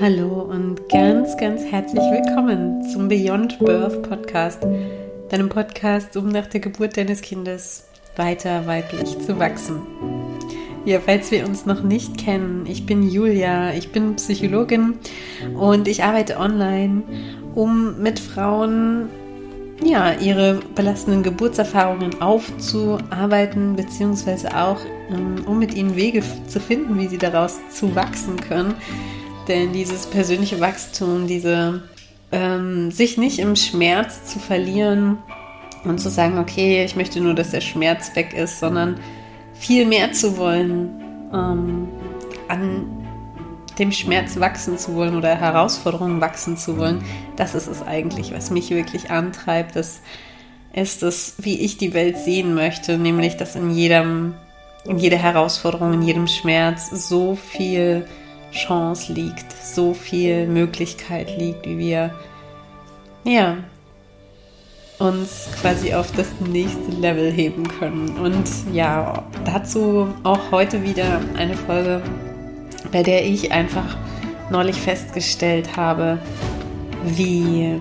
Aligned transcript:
Hallo 0.00 0.40
und 0.50 0.88
ganz, 0.88 1.36
ganz 1.36 1.62
herzlich 1.62 2.00
willkommen 2.00 2.88
zum 2.88 3.08
Beyond 3.08 3.58
Birth 3.58 4.00
Podcast, 4.08 4.62
deinem 5.28 5.50
Podcast, 5.50 6.16
um 6.16 6.28
nach 6.28 6.46
der 6.46 6.60
Geburt 6.60 6.96
deines 6.96 7.20
Kindes 7.20 7.84
weiter 8.16 8.66
weiblich 8.66 9.18
zu 9.18 9.38
wachsen. 9.38 9.82
Ja, 10.86 11.00
falls 11.00 11.30
wir 11.30 11.46
uns 11.46 11.66
noch 11.66 11.82
nicht 11.82 12.16
kennen, 12.16 12.64
ich 12.66 12.86
bin 12.86 13.10
Julia, 13.10 13.74
ich 13.74 13.92
bin 13.92 14.16
Psychologin 14.16 14.94
und 15.54 15.86
ich 15.86 16.02
arbeite 16.02 16.38
online, 16.38 17.02
um 17.54 18.00
mit 18.00 18.18
Frauen 18.18 19.10
ja, 19.84 20.14
ihre 20.14 20.60
belastenden 20.74 21.22
Geburtserfahrungen 21.22 22.22
aufzuarbeiten, 22.22 23.76
beziehungsweise 23.76 24.56
auch 24.56 24.80
ähm, 25.10 25.44
um 25.44 25.58
mit 25.58 25.74
ihnen 25.74 25.94
Wege 25.94 26.22
zu 26.46 26.58
finden, 26.58 26.98
wie 26.98 27.08
sie 27.08 27.18
daraus 27.18 27.58
zu 27.70 27.94
wachsen 27.94 28.40
können. 28.40 28.74
Denn 29.50 29.72
dieses 29.72 30.06
persönliche 30.06 30.60
Wachstum, 30.60 31.26
diese 31.26 31.82
ähm, 32.30 32.92
sich 32.92 33.18
nicht 33.18 33.40
im 33.40 33.56
Schmerz 33.56 34.24
zu 34.24 34.38
verlieren 34.38 35.18
und 35.82 35.98
zu 35.98 36.08
sagen, 36.08 36.38
okay, 36.38 36.84
ich 36.84 36.94
möchte 36.94 37.20
nur, 37.20 37.34
dass 37.34 37.50
der 37.50 37.60
Schmerz 37.60 38.14
weg 38.14 38.32
ist, 38.32 38.60
sondern 38.60 39.00
viel 39.54 39.86
mehr 39.86 40.12
zu 40.12 40.36
wollen, 40.36 40.88
ähm, 41.34 41.88
an 42.46 42.86
dem 43.76 43.90
Schmerz 43.90 44.38
wachsen 44.38 44.78
zu 44.78 44.94
wollen 44.94 45.16
oder 45.16 45.34
Herausforderungen 45.34 46.20
wachsen 46.20 46.56
zu 46.56 46.78
wollen, 46.78 47.02
das 47.34 47.56
ist 47.56 47.66
es 47.66 47.82
eigentlich, 47.82 48.32
was 48.32 48.52
mich 48.52 48.70
wirklich 48.70 49.10
antreibt. 49.10 49.74
Das 49.74 50.00
ist 50.72 51.02
es, 51.02 51.34
wie 51.38 51.58
ich 51.58 51.76
die 51.76 51.92
Welt 51.92 52.18
sehen 52.18 52.54
möchte, 52.54 52.98
nämlich, 52.98 53.36
dass 53.36 53.56
in 53.56 53.72
jedem, 53.72 54.34
in 54.84 54.98
jeder 54.98 55.18
Herausforderung, 55.18 55.92
in 55.92 56.02
jedem 56.02 56.28
Schmerz 56.28 56.88
so 57.08 57.34
viel 57.34 58.06
Chance 58.52 59.12
liegt, 59.12 59.52
so 59.52 59.94
viel 59.94 60.46
Möglichkeit 60.46 61.36
liegt, 61.38 61.66
wie 61.66 61.78
wir, 61.78 62.14
ja, 63.24 63.58
uns 64.98 65.48
quasi 65.60 65.94
auf 65.94 66.12
das 66.12 66.28
nächste 66.40 66.90
Level 66.92 67.30
heben 67.30 67.66
können. 67.66 68.16
Und 68.18 68.48
ja, 68.72 69.24
dazu 69.44 70.08
auch 70.24 70.50
heute 70.50 70.82
wieder 70.82 71.20
eine 71.36 71.54
Folge 71.54 72.02
bei 72.92 73.02
der 73.02 73.24
ich 73.24 73.52
einfach 73.52 73.96
neulich 74.50 74.76
festgestellt 74.76 75.76
habe, 75.76 76.18
wie, 77.04 77.80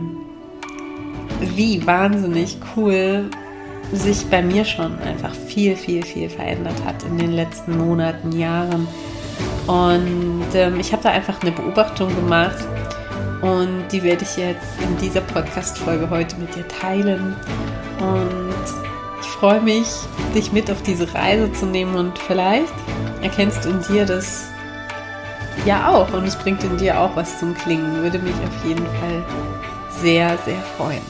wie 1.56 1.86
wahnsinnig 1.86 2.58
cool 2.76 3.30
sich 3.92 4.26
bei 4.28 4.42
mir 4.42 4.66
schon 4.66 5.00
einfach 5.00 5.34
viel, 5.34 5.76
viel, 5.76 6.06
viel 6.06 6.30
verändert 6.30 6.86
hat 6.86 7.04
in 7.04 7.18
den 7.18 7.32
letzten 7.32 7.78
Monaten, 7.78 8.38
Jahren. 8.38 8.88
Und 9.68 10.48
ähm, 10.54 10.80
ich 10.80 10.92
habe 10.92 11.04
da 11.04 11.10
einfach 11.10 11.42
eine 11.42 11.52
Beobachtung 11.52 12.14
gemacht 12.16 12.58
und 13.42 13.88
die 13.92 14.04
werde 14.04 14.24
ich 14.24 14.36
jetzt 14.36 14.82
in 14.82 14.98
dieser 14.98 15.22
Podcast-Folge 15.22 16.10
heute 16.10 16.36
mit 16.38 16.56
dir 16.56 16.68
teilen. 16.68 17.36
Und 18.00 18.54
ich 19.22 19.28
freue 19.28 19.62
mich, 19.62 19.88
dich 20.36 20.52
mit 20.52 20.70
auf 20.72 20.82
diese 20.82 21.14
Reise 21.14 21.52
zu 21.54 21.66
nehmen 21.66 21.96
und 21.96 22.18
vielleicht 22.18 22.74
erkennst 23.22 23.66
du 23.66 23.70
in 23.70 23.82
dir 23.84 24.06
das 24.06 24.48
ja 25.66 25.90
auch 25.90 26.12
und 26.14 26.26
es 26.26 26.36
bringt 26.36 26.64
in 26.64 26.78
dir 26.78 27.00
auch 27.00 27.16
was 27.16 27.40
zum 27.40 27.54
Klingen. 27.54 28.02
Würde 28.02 28.20
mich 28.20 28.34
auf 28.34 28.66
jeden 28.66 28.86
Fall 28.86 29.24
sehr, 30.02 30.38
sehr 30.46 30.62
freuen. 30.78 31.02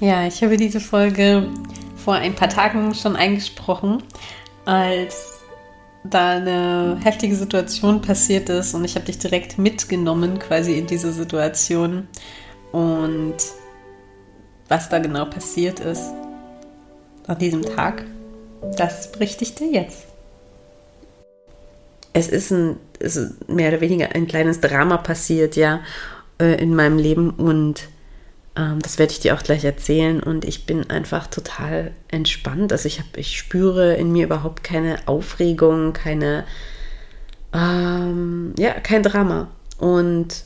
Ja, 0.00 0.26
ich 0.26 0.42
habe 0.42 0.56
diese 0.56 0.80
Folge 0.80 1.48
vor 1.96 2.14
ein 2.14 2.34
paar 2.34 2.48
Tagen 2.48 2.94
schon 2.94 3.16
eingesprochen, 3.16 4.02
als 4.64 5.40
da 6.10 6.30
eine 6.30 6.98
heftige 7.02 7.36
Situation 7.36 8.02
passiert 8.02 8.48
ist 8.48 8.74
und 8.74 8.84
ich 8.84 8.94
habe 8.94 9.06
dich 9.06 9.18
direkt 9.18 9.58
mitgenommen 9.58 10.38
quasi 10.38 10.78
in 10.78 10.86
diese 10.86 11.12
Situation. 11.12 12.08
Und 12.72 13.36
was 14.68 14.88
da 14.88 14.98
genau 14.98 15.24
passiert 15.26 15.80
ist 15.80 16.12
an 17.26 17.38
diesem 17.38 17.62
Tag, 17.62 18.04
das 18.76 19.12
berichte 19.12 19.44
ich 19.44 19.54
dir 19.54 19.70
jetzt. 19.70 20.06
Es 22.12 22.28
ist, 22.28 22.50
ein, 22.50 22.76
es 22.98 23.16
ist 23.16 23.48
mehr 23.48 23.68
oder 23.68 23.80
weniger 23.80 24.14
ein 24.14 24.26
kleines 24.26 24.60
Drama 24.60 24.96
passiert, 24.96 25.56
ja, 25.56 25.80
äh, 26.40 26.60
in 26.62 26.74
meinem 26.74 26.98
Leben 26.98 27.30
und 27.30 27.88
das 28.56 28.98
werde 28.98 29.12
ich 29.12 29.20
dir 29.20 29.34
auch 29.34 29.42
gleich 29.42 29.64
erzählen 29.64 30.22
und 30.22 30.44
ich 30.44 30.66
bin 30.66 30.88
einfach 30.90 31.26
total 31.26 31.92
entspannt. 32.08 32.72
Also 32.72 32.86
ich, 32.86 32.98
hab, 32.98 33.16
ich 33.16 33.38
spüre 33.38 33.94
in 33.94 34.12
mir 34.12 34.24
überhaupt 34.24 34.64
keine 34.64 34.98
Aufregung, 35.06 35.92
keine, 35.92 36.44
ähm, 37.52 38.54
ja, 38.58 38.72
kein 38.72 39.02
Drama 39.02 39.48
und 39.78 40.44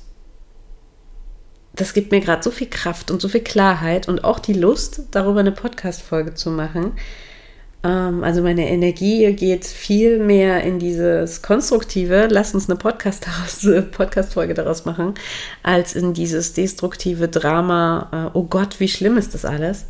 das 1.73 1.95
gibt 1.95 2.11
mir 2.11 2.21
gerade 2.21 2.43
so 2.43 2.51
viel 2.51 2.69
Kraft 2.69 3.11
und 3.11 3.23
so 3.23 3.29
viel 3.29 3.43
Klarheit 3.43 4.09
und 4.09 4.25
auch 4.25 4.41
die 4.41 4.55
Lust, 4.55 5.03
darüber 5.13 5.41
eine 5.41 5.53
Podcast-Folge 5.53 6.35
zu 6.35 6.51
machen 6.51 6.93
ähm, 6.93 6.99
also 8.23 8.43
meine 8.43 8.69
Energie 8.69 9.33
geht 9.33 9.65
viel 9.65 10.19
mehr 10.19 10.63
in 10.63 10.79
dieses 10.79 11.41
Konstruktive, 11.41 12.29
lass 12.31 12.55
uns 12.55 12.69
eine 12.69 12.79
Podcast-Folge 12.79 13.83
Podcast 13.83 14.37
daraus 14.37 14.85
machen, 14.85 15.15
als 15.63 15.95
in 15.95 16.13
dieses 16.13 16.53
destruktive 16.53 17.29
Drama, 17.29 18.33
äh, 18.35 18.37
oh 18.37 18.45
Gott, 18.45 18.81
wie 18.81 18.89
schlimm 18.89 19.17
ist 19.17 19.33
das 19.33 19.45
alles. 19.45 19.87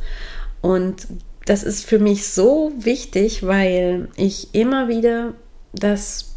Und 0.60 1.08
das 1.46 1.64
ist 1.64 1.84
für 1.84 1.98
mich 1.98 2.28
so 2.28 2.72
wichtig, 2.78 3.44
weil 3.44 4.08
ich 4.14 4.54
immer 4.54 4.88
wieder 4.88 5.34
das 5.72 6.36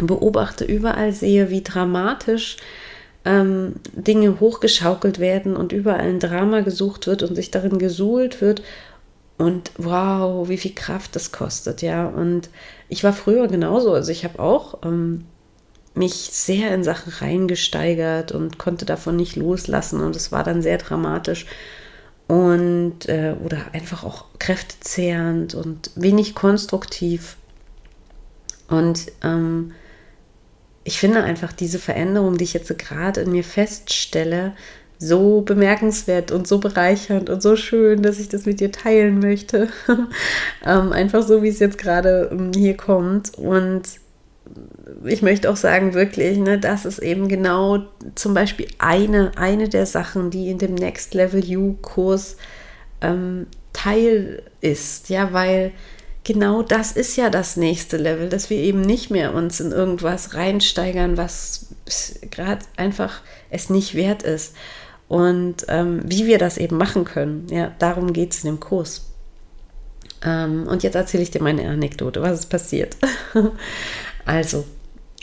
beobachte, 0.00 0.64
überall 0.64 1.12
sehe, 1.12 1.50
wie 1.50 1.62
dramatisch 1.62 2.56
ähm, 3.24 3.74
Dinge 3.94 4.38
hochgeschaukelt 4.38 5.18
werden 5.18 5.56
und 5.56 5.72
überall 5.72 6.00
ein 6.00 6.20
Drama 6.20 6.60
gesucht 6.60 7.08
wird 7.08 7.24
und 7.24 7.34
sich 7.34 7.50
darin 7.50 7.78
gesuhlt 7.78 8.40
wird 8.40 8.62
und 9.38 9.70
wow, 9.78 10.48
wie 10.48 10.58
viel 10.58 10.74
Kraft 10.74 11.14
das 11.14 11.30
kostet, 11.30 11.80
ja. 11.80 12.06
Und 12.06 12.50
ich 12.88 13.04
war 13.04 13.12
früher 13.12 13.46
genauso. 13.46 13.92
Also 13.92 14.10
ich 14.10 14.24
habe 14.24 14.40
auch 14.40 14.78
ähm, 14.84 15.26
mich 15.94 16.14
sehr 16.14 16.74
in 16.74 16.82
Sachen 16.82 17.12
reingesteigert 17.12 18.32
und 18.32 18.58
konnte 18.58 18.84
davon 18.84 19.14
nicht 19.14 19.36
loslassen. 19.36 20.00
Und 20.00 20.16
es 20.16 20.32
war 20.32 20.42
dann 20.42 20.60
sehr 20.60 20.78
dramatisch 20.78 21.46
und 22.26 23.08
äh, 23.08 23.34
oder 23.44 23.72
einfach 23.72 24.04
auch 24.04 24.26
kräftezehrend 24.40 25.54
und 25.54 25.92
wenig 25.94 26.34
konstruktiv. 26.34 27.36
Und 28.68 29.06
ähm, 29.22 29.72
ich 30.82 30.98
finde 30.98 31.22
einfach 31.22 31.52
diese 31.52 31.78
Veränderung, 31.78 32.38
die 32.38 32.44
ich 32.44 32.54
jetzt 32.54 32.76
gerade 32.76 33.20
in 33.20 33.30
mir 33.30 33.44
feststelle, 33.44 34.54
so 34.98 35.42
bemerkenswert 35.42 36.32
und 36.32 36.48
so 36.48 36.58
bereichernd 36.58 37.30
und 37.30 37.40
so 37.40 37.54
schön, 37.54 38.02
dass 38.02 38.18
ich 38.18 38.28
das 38.28 38.46
mit 38.46 38.60
dir 38.60 38.72
teilen 38.72 39.20
möchte. 39.20 39.68
ähm, 40.66 40.92
einfach 40.92 41.22
so, 41.22 41.42
wie 41.42 41.48
es 41.48 41.60
jetzt 41.60 41.78
gerade 41.78 42.28
ähm, 42.32 42.50
hier 42.54 42.76
kommt. 42.76 43.38
Und 43.38 43.82
ich 45.04 45.22
möchte 45.22 45.50
auch 45.50 45.56
sagen, 45.56 45.94
wirklich, 45.94 46.38
ne, 46.38 46.58
das 46.58 46.84
ist 46.84 46.98
eben 46.98 47.28
genau 47.28 47.84
zum 48.16 48.34
Beispiel 48.34 48.66
eine, 48.78 49.32
eine 49.36 49.68
der 49.68 49.86
Sachen, 49.86 50.30
die 50.30 50.50
in 50.50 50.58
dem 50.58 50.74
Next 50.74 51.14
Level 51.14 51.44
You-Kurs 51.44 52.36
ähm, 53.00 53.46
Teil 53.72 54.42
ist. 54.60 55.10
Ja, 55.10 55.32
weil 55.32 55.70
genau 56.24 56.62
das 56.62 56.90
ist 56.90 57.16
ja 57.16 57.30
das 57.30 57.56
nächste 57.56 57.98
Level, 57.98 58.28
dass 58.28 58.50
wir 58.50 58.58
eben 58.58 58.80
nicht 58.80 59.10
mehr 59.10 59.32
uns 59.32 59.60
in 59.60 59.70
irgendwas 59.70 60.34
reinsteigern, 60.34 61.16
was 61.16 61.66
gerade 62.32 62.64
einfach 62.76 63.20
es 63.50 63.70
nicht 63.70 63.94
wert 63.94 64.24
ist 64.24 64.54
und 65.08 65.66
ähm, 65.68 66.00
wie 66.04 66.26
wir 66.26 66.38
das 66.38 66.58
eben 66.58 66.76
machen 66.76 67.04
können. 67.04 67.46
Ja, 67.50 67.72
darum 67.78 68.12
geht 68.12 68.32
es 68.32 68.44
in 68.44 68.50
dem 68.50 68.60
Kurs. 68.60 69.06
Ähm, 70.22 70.66
und 70.66 70.82
jetzt 70.82 70.94
erzähle 70.94 71.22
ich 71.22 71.30
dir 71.30 71.42
meine 71.42 71.68
Anekdote, 71.68 72.22
was 72.22 72.40
ist 72.40 72.46
passiert. 72.46 72.96
also, 74.26 74.64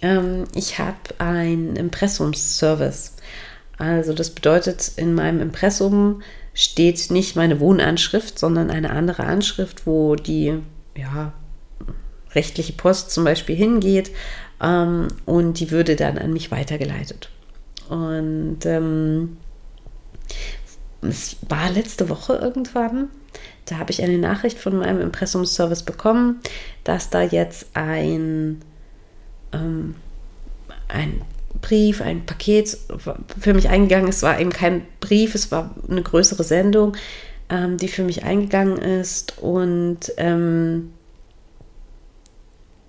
ähm, 0.01 0.45
ich 0.56 0.80
habe 0.80 0.98
einen 1.19 1.75
Impressumsservice. 1.75 3.13
Also 3.77 4.13
das 4.13 4.30
bedeutet, 4.30 4.92
in 4.95 5.13
meinem 5.13 5.42
Impressum 5.42 6.21
steht 6.54 7.12
nicht 7.12 7.36
meine 7.36 7.60
Wohnanschrift, 7.60 8.39
sondern 8.39 8.71
eine 8.71 8.92
andere 8.92 9.25
Anschrift, 9.25 9.86
wo 9.86 10.15
die 10.15 10.60
ja, 10.95 11.33
rechtliche 12.33 12.74
Post 12.74 13.12
zum 13.12 13.25
Beispiel 13.25 13.56
hingeht 13.56 14.12
ähm, 14.62 15.10
und 15.25 15.60
die 15.60 15.71
würde 15.71 15.95
dann 15.95 16.18
an 16.18 16.31
mich 16.31 16.51
weitergeleitet. 16.51 17.30
Und 17.89 18.60
ähm, 18.65 19.38
es 21.01 21.38
war 21.48 21.69
letzte 21.72 22.10
Woche 22.10 22.36
irgendwann, 22.36 23.10
da 23.66 23.77
habe 23.77 23.92
ich 23.92 24.04
eine 24.04 24.18
Nachricht 24.18 24.60
von 24.60 24.77
meinem 24.77 25.01
Impressumsservice 25.01 25.83
bekommen, 25.83 26.39
dass 26.83 27.10
da 27.10 27.22
jetzt 27.24 27.68
ein, 27.74 28.62
ähm, 29.51 29.95
ein 30.88 31.22
Brief, 31.62 32.01
ein 32.01 32.25
Paket 32.25 32.77
für 33.39 33.54
mich 33.54 33.69
eingegangen 33.69 34.07
ist. 34.07 34.18
Es 34.18 34.24
war 34.24 34.39
eben 34.39 34.51
kein 34.51 34.86
Brief, 35.00 35.33
es 35.33 35.51
war 35.51 35.74
eine 35.89 36.04
größere 36.04 36.44
Sendung, 36.44 36.95
ähm, 37.50 37.77
die 37.77 37.88
für 37.88 38.04
mich 38.04 38.24
eingegangen 38.24 38.77
ist. 38.77 39.39
Und 39.39 40.13
ähm, 40.18 40.92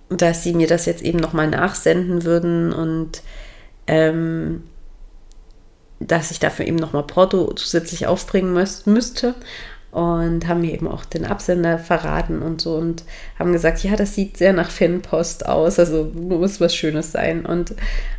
dass 0.09 0.43
sie 0.43 0.53
mir 0.53 0.67
das 0.67 0.85
jetzt 0.85 1.01
eben 1.01 1.19
nochmal 1.19 1.49
nachsenden 1.49 2.23
würden. 2.23 2.71
Und 2.71 3.23
ähm, 3.87 4.63
dass 5.99 6.31
ich 6.31 6.39
dafür 6.39 6.67
eben 6.67 6.77
nochmal 6.77 7.03
Porto 7.03 7.53
zusätzlich 7.53 8.07
aufbringen 8.07 8.53
müsste 8.85 9.35
und 9.91 10.47
haben 10.47 10.61
mir 10.61 10.73
eben 10.73 10.87
auch 10.87 11.05
den 11.05 11.25
Absender 11.25 11.79
verraten 11.79 12.41
und 12.41 12.61
so 12.61 12.75
und 12.75 13.03
haben 13.39 13.53
gesagt, 13.53 13.83
ja, 13.83 13.95
das 13.95 14.13
sieht 14.13 14.37
sehr 14.37 14.53
nach 14.53 14.69
Fanpost 14.69 15.47
aus, 15.47 15.79
also 15.79 16.11
muss 16.13 16.61
was 16.61 16.75
Schönes 16.75 17.11
sein. 17.11 17.45
Und 17.45 17.73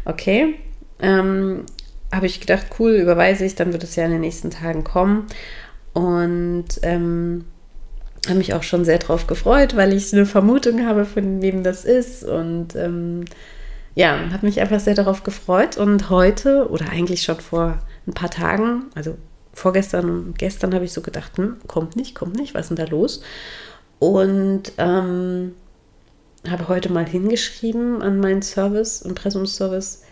okay, 0.05 0.57
ähm, 1.01 1.65
habe 2.13 2.27
ich 2.27 2.41
gedacht, 2.41 2.67
cool, 2.79 2.93
überweise 2.93 3.45
ich, 3.45 3.55
dann 3.55 3.73
wird 3.73 3.85
es 3.85 3.97
ja 3.97 4.07
in 4.07 4.13
den 4.13 4.23
nächsten 4.23 4.51
Tagen 4.51 4.83
kommen. 4.83 5.27
Und 5.93 6.67
ähm, 6.83 7.45
habe 8.27 8.39
mich 8.39 8.55
auch 8.55 8.63
schon 8.63 8.85
sehr 8.85 8.99
drauf 8.99 9.27
gefreut, 9.27 9.77
weil 9.77 9.93
ich 9.93 10.13
eine 10.13 10.27
Vermutung 10.27 10.87
habe, 10.87 11.05
von 11.05 11.43
wem 11.43 11.63
das 11.63 11.85
ist. 11.85 12.25
Und 12.25 12.75
ähm, 12.77 13.25
ja, 13.99 14.31
habe 14.33 14.47
mich 14.47 14.61
einfach 14.61 14.79
sehr 14.79 14.95
darauf 14.95 15.25
gefreut. 15.25 15.77
Und 15.77 16.09
heute, 16.09 16.71
oder 16.71 16.89
eigentlich 16.89 17.25
schon 17.25 17.41
vor 17.41 17.81
ein 18.07 18.15
paar 18.15 18.31
Tagen, 18.31 18.85
also 18.95 19.17
vorgestern 19.53 20.09
und 20.09 20.39
gestern 20.39 20.73
habe 20.73 20.85
ich 20.85 20.93
so 20.93 21.01
gedacht, 21.01 21.37
hm, 21.37 21.57
kommt 21.67 21.97
nicht, 21.97 22.15
kommt 22.15 22.37
nicht, 22.37 22.55
was 22.55 22.71
ist 22.71 22.79
denn 22.79 22.87
da 22.87 22.93
los? 22.93 23.23
Und 23.99 24.71
ähm, 24.79 25.57
habe 26.49 26.69
heute 26.69 26.93
mal 26.93 27.07
hingeschrieben 27.07 28.01
an 28.01 28.21
meinen 28.21 28.43
Service, 28.43 29.03
Impressumsservice, 29.03 30.05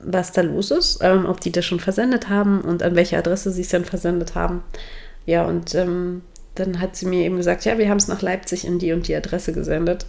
was 0.00 0.32
da 0.32 0.42
los 0.42 0.70
ist, 0.70 0.98
ähm, 1.00 1.24
ob 1.24 1.40
die 1.40 1.50
das 1.50 1.64
schon 1.64 1.80
versendet 1.80 2.28
haben 2.28 2.60
und 2.60 2.82
an 2.82 2.94
welche 2.94 3.16
Adresse 3.16 3.50
sie 3.50 3.62
es 3.62 3.70
dann 3.70 3.86
versendet 3.86 4.34
haben. 4.34 4.62
Ja, 5.24 5.46
und 5.46 5.74
ähm, 5.74 6.20
dann 6.56 6.78
hat 6.78 6.94
sie 6.94 7.06
mir 7.06 7.24
eben 7.24 7.38
gesagt, 7.38 7.64
ja, 7.64 7.78
wir 7.78 7.88
haben 7.88 7.96
es 7.96 8.08
nach 8.08 8.20
Leipzig 8.20 8.66
in 8.66 8.78
die 8.78 8.92
und 8.92 9.08
die 9.08 9.16
Adresse 9.16 9.54
gesendet. 9.54 10.04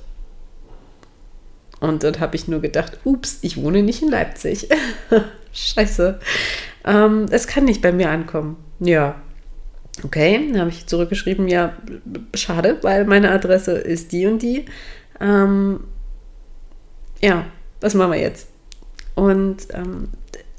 Und 1.89 2.03
dann 2.03 2.19
habe 2.19 2.35
ich 2.35 2.47
nur 2.47 2.61
gedacht, 2.61 2.99
ups, 3.03 3.39
ich 3.41 3.57
wohne 3.57 3.83
nicht 3.83 4.01
in 4.01 4.09
Leipzig. 4.09 4.69
Scheiße. 5.53 6.19
Ähm, 6.85 7.25
es 7.31 7.47
kann 7.47 7.65
nicht 7.65 7.81
bei 7.81 7.91
mir 7.91 8.09
ankommen. 8.09 8.57
Ja. 8.79 9.21
Okay, 10.03 10.49
dann 10.51 10.59
habe 10.59 10.69
ich 10.69 10.87
zurückgeschrieben, 10.87 11.47
ja, 11.47 11.73
schade, 12.33 12.79
weil 12.81 13.05
meine 13.05 13.31
Adresse 13.31 13.71
ist 13.71 14.11
die 14.11 14.25
und 14.27 14.41
die. 14.41 14.65
Ähm, 15.21 15.85
ja, 17.21 17.45
was 17.79 17.93
machen 17.93 18.11
wir 18.11 18.19
jetzt? 18.19 18.49
Und 19.15 19.67
ähm, 19.73 20.09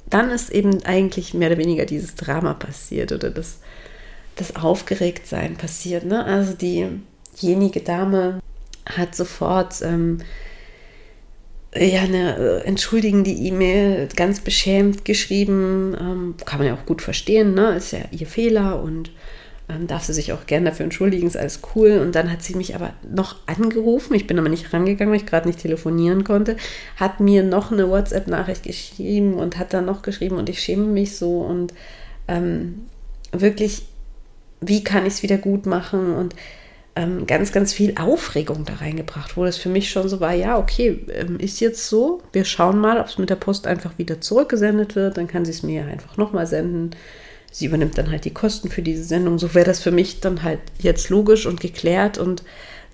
dann 0.09 0.31
ist 0.31 0.51
eben 0.51 0.83
eigentlich 0.85 1.35
mehr 1.35 1.51
oder 1.51 1.59
weniger 1.59 1.85
dieses 1.85 2.15
Drama 2.15 2.55
passiert 2.55 3.13
oder 3.13 3.31
das, 3.31 3.59
das 4.37 4.57
Aufgeregtsein 4.57 5.57
passiert. 5.57 6.05
Ne? 6.05 6.25
Also 6.25 6.55
diejenige 6.55 7.81
Dame 7.81 8.41
hat 8.87 9.15
sofort 9.15 9.83
ähm, 9.83 10.19
ja 11.85 12.03
eine 12.03 12.37
äh, 12.37 12.67
entschuldigende 12.67 13.31
E-Mail 13.31 14.09
ganz 14.17 14.41
beschämt 14.41 15.05
geschrieben. 15.05 15.97
Ähm, 15.99 16.35
kann 16.45 16.59
man 16.59 16.69
ja 16.69 16.75
auch 16.75 16.87
gut 16.87 17.03
verstehen, 17.03 17.55
ne? 17.55 17.77
ist 17.77 17.93
ja 17.93 18.01
ihr 18.11 18.27
Fehler 18.27 18.83
und 18.83 19.11
ähm, 19.69 19.87
darf 19.87 20.05
sie 20.05 20.13
sich 20.13 20.33
auch 20.33 20.47
gerne 20.47 20.71
dafür 20.71 20.85
entschuldigen, 20.85 21.27
ist 21.27 21.37
alles 21.37 21.61
cool. 21.75 21.99
Und 21.99 22.15
dann 22.15 22.31
hat 22.31 22.43
sie 22.43 22.55
mich 22.55 22.75
aber 22.75 22.93
noch 23.09 23.37
angerufen, 23.47 24.15
ich 24.15 24.27
bin 24.27 24.39
aber 24.39 24.49
nicht 24.49 24.73
rangegangen, 24.73 25.13
weil 25.13 25.21
ich 25.21 25.27
gerade 25.27 25.49
nicht 25.49 25.61
telefonieren 25.61 26.25
konnte, 26.25 26.57
hat 26.97 27.21
mir 27.21 27.43
noch 27.43 27.73
eine 27.73 27.89
WhatsApp-Nachricht 27.89 28.63
geschrieben 28.63 29.35
und 29.35 29.59
hat 29.59 29.73
dann 29.73 29.87
noch 29.87 30.03
geschrieben 30.03 30.37
und 30.37 30.49
ich 30.49 30.61
schäme 30.61 30.87
mich 30.87 31.17
so 31.17 31.41
und 31.41 31.75
ähm, 32.29 32.87
wirklich, 33.33 33.87
wie 34.61 34.85
kann 34.85 35.07
ich 35.07 35.15
es 35.15 35.23
wieder 35.23 35.39
gut 35.39 35.67
machen 35.67 36.15
und 36.15 36.35
ähm, 36.97 37.27
ganz, 37.27 37.53
ganz 37.53 37.73
viel 37.73 37.95
Aufregung 37.97 38.65
da 38.65 38.75
reingebracht, 38.75 39.37
wo 39.37 39.45
das 39.45 39.57
für 39.57 39.69
mich 39.69 39.91
schon 39.91 40.09
so 40.09 40.19
war, 40.21 40.33
ja, 40.33 40.59
okay, 40.59 41.05
ähm, 41.13 41.39
ist 41.39 41.61
jetzt 41.61 41.89
so, 41.89 42.23
wir 42.33 42.45
schauen 42.45 42.79
mal, 42.79 42.99
ob 42.99 43.07
es 43.07 43.19
mit 43.19 43.31
der 43.31 43.37
Post 43.37 43.67
einfach 43.67 43.99
wieder 43.99 44.21
zurückgesendet 44.21 44.97
wird, 44.97 45.17
dann 45.17 45.29
kann 45.29 45.45
sie 45.45 45.53
es 45.53 45.63
mir 45.63 45.85
einfach 45.85 46.17
nochmal 46.17 46.47
senden 46.47 46.91
sie 47.57 47.67
übernimmt 47.67 47.97
dann 47.97 48.11
halt 48.11 48.27
die 48.27 48.35
Kosten 48.35 48.69
für 48.69 48.83
diese 48.83 49.03
Sendung. 49.03 49.39
So 49.39 49.55
wäre 49.55 49.65
das 49.65 49.81
für 49.81 49.91
mich 49.91 50.21
dann 50.21 50.43
halt 50.43 50.61
jetzt 50.79 51.09
logisch 51.09 51.47
und 51.47 51.59
geklärt 51.59 52.19
und 52.19 52.43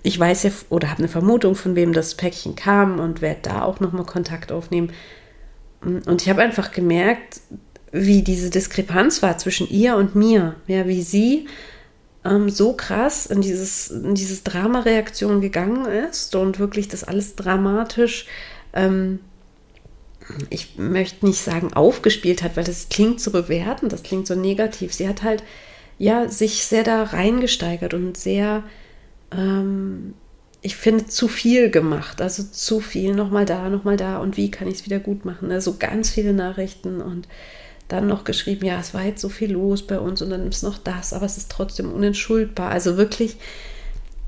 ich 0.04 0.18
weiß 0.18 0.44
ja 0.44 0.50
oder 0.68 0.88
habe 0.88 0.98
eine 0.98 1.08
Vermutung, 1.08 1.56
von 1.56 1.74
wem 1.74 1.92
das 1.92 2.14
Päckchen 2.14 2.54
kam 2.54 3.00
und 3.00 3.22
werde 3.22 3.40
da 3.42 3.62
auch 3.62 3.80
nochmal 3.80 4.06
Kontakt 4.06 4.52
aufnehmen. 4.52 4.92
Und 5.80 6.22
ich 6.22 6.28
habe 6.28 6.42
einfach 6.42 6.70
gemerkt, 6.70 7.40
wie 7.90 8.22
diese 8.22 8.50
Diskrepanz 8.50 9.20
war 9.22 9.36
zwischen 9.38 9.68
ihr 9.68 9.96
und 9.96 10.14
mir. 10.14 10.54
Ja, 10.68 10.86
wie 10.86 11.02
sie 11.02 11.46
ähm, 12.24 12.48
so 12.48 12.74
krass 12.74 13.26
in 13.26 13.40
dieses, 13.40 13.90
in 13.90 14.14
dieses 14.14 14.44
Drama-Reaktion 14.44 15.40
gegangen 15.40 15.86
ist 15.86 16.34
und 16.34 16.58
wirklich 16.58 16.88
das 16.88 17.04
alles 17.04 17.36
dramatisch 17.36 18.26
ähm, 18.72 19.20
ich 20.50 20.78
möchte 20.78 21.26
nicht 21.26 21.40
sagen 21.40 21.72
aufgespielt 21.72 22.42
hat, 22.42 22.56
weil 22.56 22.64
das 22.64 22.88
klingt 22.88 23.20
so 23.20 23.30
bewertend, 23.30 23.92
das 23.92 24.02
klingt 24.02 24.26
so 24.26 24.34
negativ. 24.34 24.92
Sie 24.92 25.08
hat 25.08 25.22
halt 25.22 25.42
ja 25.98 26.28
sich 26.28 26.64
sehr 26.64 26.84
da 26.84 27.02
reingesteigert 27.02 27.94
und 27.94 28.16
sehr, 28.16 28.62
ähm, 29.32 30.14
ich 30.62 30.76
finde, 30.76 31.06
zu 31.06 31.28
viel 31.28 31.70
gemacht. 31.70 32.20
Also 32.20 32.44
zu 32.44 32.80
viel, 32.80 33.14
nochmal 33.14 33.44
da, 33.44 33.68
nochmal 33.68 33.96
da 33.96 34.18
und 34.18 34.36
wie 34.36 34.50
kann 34.50 34.68
ich 34.68 34.74
es 34.74 34.84
wieder 34.84 35.00
gut 35.00 35.24
machen. 35.24 35.50
Also 35.50 35.76
ganz 35.78 36.10
viele 36.10 36.32
Nachrichten 36.32 37.00
und 37.00 37.28
dann 37.92 38.06
noch 38.06 38.24
geschrieben, 38.24 38.66
ja, 38.66 38.80
es 38.80 38.94
war 38.94 39.04
jetzt 39.04 39.20
so 39.20 39.28
viel 39.28 39.52
los 39.52 39.86
bei 39.86 39.98
uns 39.98 40.22
und 40.22 40.30
dann 40.30 40.48
ist 40.48 40.62
noch 40.62 40.78
das, 40.78 41.12
aber 41.12 41.26
es 41.26 41.36
ist 41.36 41.50
trotzdem 41.50 41.92
unentschuldbar. 41.92 42.70
Also 42.70 42.96
wirklich, 42.96 43.36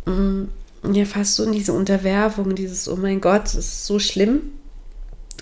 mh, 0.07 0.13
mm, 0.13 0.49
ja, 0.93 1.05
fast 1.07 1.35
so 1.37 1.45
in 1.45 1.53
diese 1.53 1.73
Unterwerfung, 1.73 2.55
dieses, 2.55 2.89
oh 2.89 2.97
mein 2.97 3.21
Gott, 3.21 3.47
es 3.47 3.55
ist 3.55 3.87
so 3.87 3.99
schlimm 3.99 4.43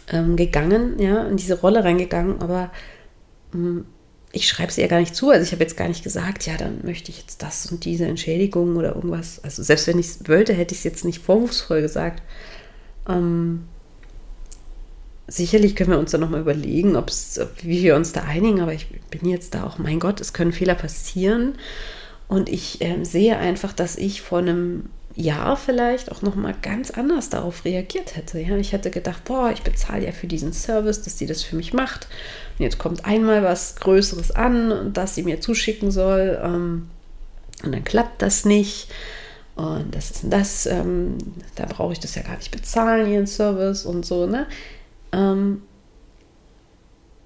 ähm, 0.09 0.37
gegangen, 0.37 1.01
ja, 1.01 1.27
in 1.27 1.37
diese 1.37 1.61
Rolle 1.61 1.83
reingegangen, 1.83 2.41
aber 2.41 2.71
ähm, 3.53 3.87
ich 4.31 4.49
schreibe 4.49 4.73
sie 4.73 4.81
ja 4.81 4.87
gar 4.87 5.01
nicht 5.01 5.17
zu. 5.17 5.31
Also 5.31 5.43
ich 5.45 5.53
habe 5.53 5.63
jetzt 5.63 5.77
gar 5.77 5.89
nicht 5.89 6.05
gesagt, 6.05 6.47
ja, 6.47 6.57
dann 6.57 6.81
möchte 6.85 7.11
ich 7.11 7.19
jetzt 7.19 7.43
das 7.43 7.67
und 7.67 7.85
diese 7.85 8.07
Entschädigung 8.07 8.77
oder 8.77 8.95
irgendwas. 8.95 9.43
Also 9.43 9.63
selbst 9.63 9.87
wenn 9.89 9.99
ich 9.99 10.07
es 10.07 10.29
wollte, 10.29 10.55
hätte 10.55 10.73
ich 10.73 10.79
es 10.79 10.85
jetzt 10.85 11.05
nicht 11.05 11.23
vorwurfsvoll 11.23 11.83
gesagt. 11.83 12.23
Ähm, 13.09 13.65
sicherlich 15.27 15.77
können 15.77 15.91
wir 15.91 15.99
uns 15.99 16.11
da 16.11 16.19
nochmal 16.19 16.41
überlegen, 16.41 16.97
ob's, 16.97 17.41
wie 17.63 17.83
wir 17.83 17.97
uns 17.97 18.13
da 18.13 18.23
einigen, 18.23 18.61
aber 18.61 18.75
ich 18.75 18.89
bin 19.11 19.29
jetzt 19.29 19.55
da 19.55 19.65
auch, 19.65 19.79
mein 19.79 20.01
Gott, 20.01 20.21
es 20.21 20.33
können 20.33 20.53
Fehler 20.53 20.75
passieren. 20.75 21.55
Und 22.29 22.49
ich 22.49 22.81
äh, 22.81 23.05
sehe 23.05 23.37
einfach, 23.37 23.73
dass 23.73 23.97
ich 23.97 24.23
vor 24.23 24.39
einem 24.39 24.89
Jahr 25.15 25.57
vielleicht 25.57 26.11
auch 26.11 26.23
noch 26.23 26.35
mal 26.35 26.55
ganz 26.63 26.91
anders 26.91 27.29
darauf 27.29 27.65
reagiert 27.65 28.17
hätte. 28.17 28.41
Ja, 28.41 28.57
ich 28.57 28.73
hätte 28.73 28.91
gedacht, 28.91 29.25
boah, 29.25 29.51
ich 29.53 29.63
bezahle 29.63 30.07
ja 30.07 30.13
für 30.13 30.27
diesen 30.27 30.53
Service, 30.53 31.03
dass 31.03 31.19
sie 31.19 31.27
das 31.27 31.43
für 31.43 31.57
mich 31.57 31.73
macht. 31.73 32.09
Und 32.59 32.65
jetzt 32.65 32.79
kommt 32.79 33.05
einmal 33.05 33.43
was 33.43 33.77
Größeres 33.77 34.31
an, 34.31 34.93
das 34.95 35.15
sie 35.15 35.23
mir 35.23 35.41
zuschicken 35.41 35.91
soll. 35.91 36.41
Ähm, 36.43 36.89
und 37.63 37.73
dann 37.73 37.85
klappt 37.85 38.23
das 38.23 38.45
nicht. 38.45 38.89
Und 39.55 39.95
das 39.95 40.11
ist 40.11 40.25
das, 40.25 40.67
ähm, 40.67 41.19
da 41.55 41.67
brauche 41.67 41.93
ich 41.93 42.01
das 42.01 42.15
ja 42.15 42.23
gar 42.23 42.37
nicht 42.37 42.51
bezahlen, 42.51 43.13
ihren 43.13 43.27
Service 43.27 43.85
und 43.85 44.07
so, 44.07 44.27
ne? 44.27 44.47
Ähm, 45.13 45.63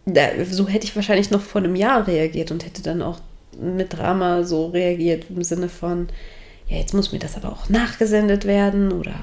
da, 0.07 0.29
so 0.49 0.69
hätte 0.69 0.87
ich 0.87 0.95
wahrscheinlich 0.95 1.31
noch 1.31 1.41
vor 1.41 1.63
einem 1.63 1.77
Jahr 1.77 2.07
reagiert 2.07 2.51
und 2.51 2.65
hätte 2.65 2.83
dann 2.83 3.03
auch 3.03 3.21
mit 3.61 3.93
Drama 3.93 4.45
so 4.45 4.67
reagiert 4.67 5.27
im 5.31 5.43
Sinne 5.43 5.69
von, 5.69 6.09
ja, 6.69 6.77
jetzt 6.77 6.95
muss 6.95 7.13
mir 7.13 7.19
das 7.19 7.37
aber 7.37 7.51
auch 7.51 7.69
nachgesendet 7.69 8.45
werden 8.45 8.93
oder 8.93 9.15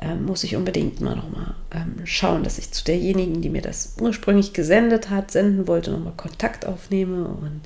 ähm, 0.00 0.26
muss 0.26 0.44
ich 0.44 0.56
unbedingt 0.56 1.00
mal 1.00 1.16
nochmal 1.16 1.54
ähm, 1.74 2.04
schauen, 2.04 2.44
dass 2.44 2.58
ich 2.58 2.70
zu 2.70 2.84
derjenigen, 2.84 3.40
die 3.40 3.48
mir 3.48 3.62
das 3.62 3.96
ursprünglich 4.00 4.52
gesendet 4.52 5.10
hat, 5.10 5.30
senden 5.30 5.66
wollte, 5.66 5.90
nochmal 5.90 6.12
Kontakt 6.16 6.66
aufnehme 6.66 7.26
und 7.28 7.62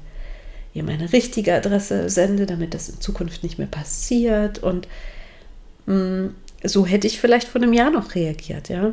ihr 0.73 0.85
meine 0.85 1.13
richtige 1.13 1.55
Adresse 1.55 2.09
sende, 2.09 2.47
damit 2.47 2.75
das 2.75 2.89
in 2.89 3.01
Zukunft 3.01 3.43
nicht 3.43 3.59
mehr 3.59 3.67
passiert. 3.67 4.61
Und 4.61 4.87
mh, 5.87 5.95
mm, 5.95 6.35
so 6.63 6.87
hätte 6.87 7.07
ich 7.07 7.21
vielleicht 7.21 7.49
vor 7.49 7.61
einem 7.61 7.73
Jahr 7.73 7.91
noch 7.91 8.15
reagiert, 8.15 8.69
ja. 8.69 8.93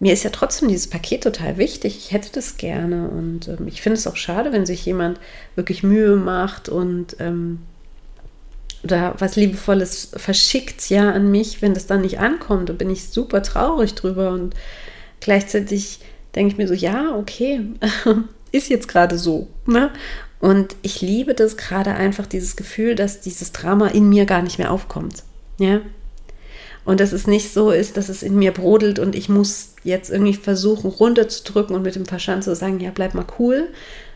Mir 0.00 0.12
ist 0.12 0.24
ja 0.24 0.30
trotzdem 0.30 0.68
dieses 0.68 0.88
Paket 0.88 1.22
total 1.22 1.56
wichtig. 1.56 1.96
Ich 1.96 2.12
hätte 2.12 2.30
das 2.32 2.56
gerne 2.56 3.08
und 3.08 3.48
ähm, 3.48 3.68
ich 3.68 3.80
finde 3.80 3.98
es 3.98 4.06
auch 4.06 4.16
schade, 4.16 4.52
wenn 4.52 4.66
sich 4.66 4.84
jemand 4.84 5.20
wirklich 5.54 5.82
Mühe 5.82 6.16
macht 6.16 6.68
und 6.68 7.16
ähm, 7.20 7.60
oder 8.82 9.14
was 9.18 9.36
Liebevolles 9.36 10.10
verschickt 10.14 10.90
ja 10.90 11.10
an 11.10 11.30
mich, 11.30 11.62
wenn 11.62 11.72
das 11.72 11.86
dann 11.86 12.02
nicht 12.02 12.18
ankommt, 12.18 12.68
da 12.68 12.74
bin 12.74 12.90
ich 12.90 13.08
super 13.08 13.42
traurig 13.42 13.94
drüber 13.94 14.30
und 14.30 14.54
gleichzeitig 15.20 16.00
denke 16.34 16.52
ich 16.52 16.58
mir 16.58 16.68
so, 16.68 16.74
ja, 16.74 17.14
okay, 17.16 17.62
ist 18.52 18.68
jetzt 18.68 18.88
gerade 18.88 19.18
so. 19.18 19.48
Ne? 19.66 19.90
Und 20.38 20.76
ich 20.82 21.00
liebe 21.00 21.32
das 21.34 21.56
gerade 21.56 21.94
einfach, 21.94 22.26
dieses 22.26 22.56
Gefühl, 22.56 22.94
dass 22.94 23.22
dieses 23.22 23.52
Drama 23.52 23.88
in 23.88 24.08
mir 24.08 24.26
gar 24.26 24.42
nicht 24.42 24.58
mehr 24.58 24.70
aufkommt. 24.70 25.22
Ja. 25.58 25.80
Und 26.84 27.00
dass 27.00 27.12
es 27.12 27.26
nicht 27.26 27.52
so 27.52 27.70
ist, 27.70 27.96
dass 27.96 28.08
es 28.08 28.22
in 28.22 28.36
mir 28.36 28.52
brodelt 28.52 28.98
und 28.98 29.14
ich 29.14 29.28
muss 29.28 29.74
jetzt 29.84 30.10
irgendwie 30.10 30.34
versuchen, 30.34 30.90
runterzudrücken 30.90 31.74
und 31.74 31.82
mit 31.82 31.94
dem 31.94 32.04
Verstand 32.04 32.44
zu 32.44 32.54
sagen, 32.54 32.78
ja, 32.78 32.90
bleib 32.94 33.14
mal 33.14 33.24
cool, 33.38 33.68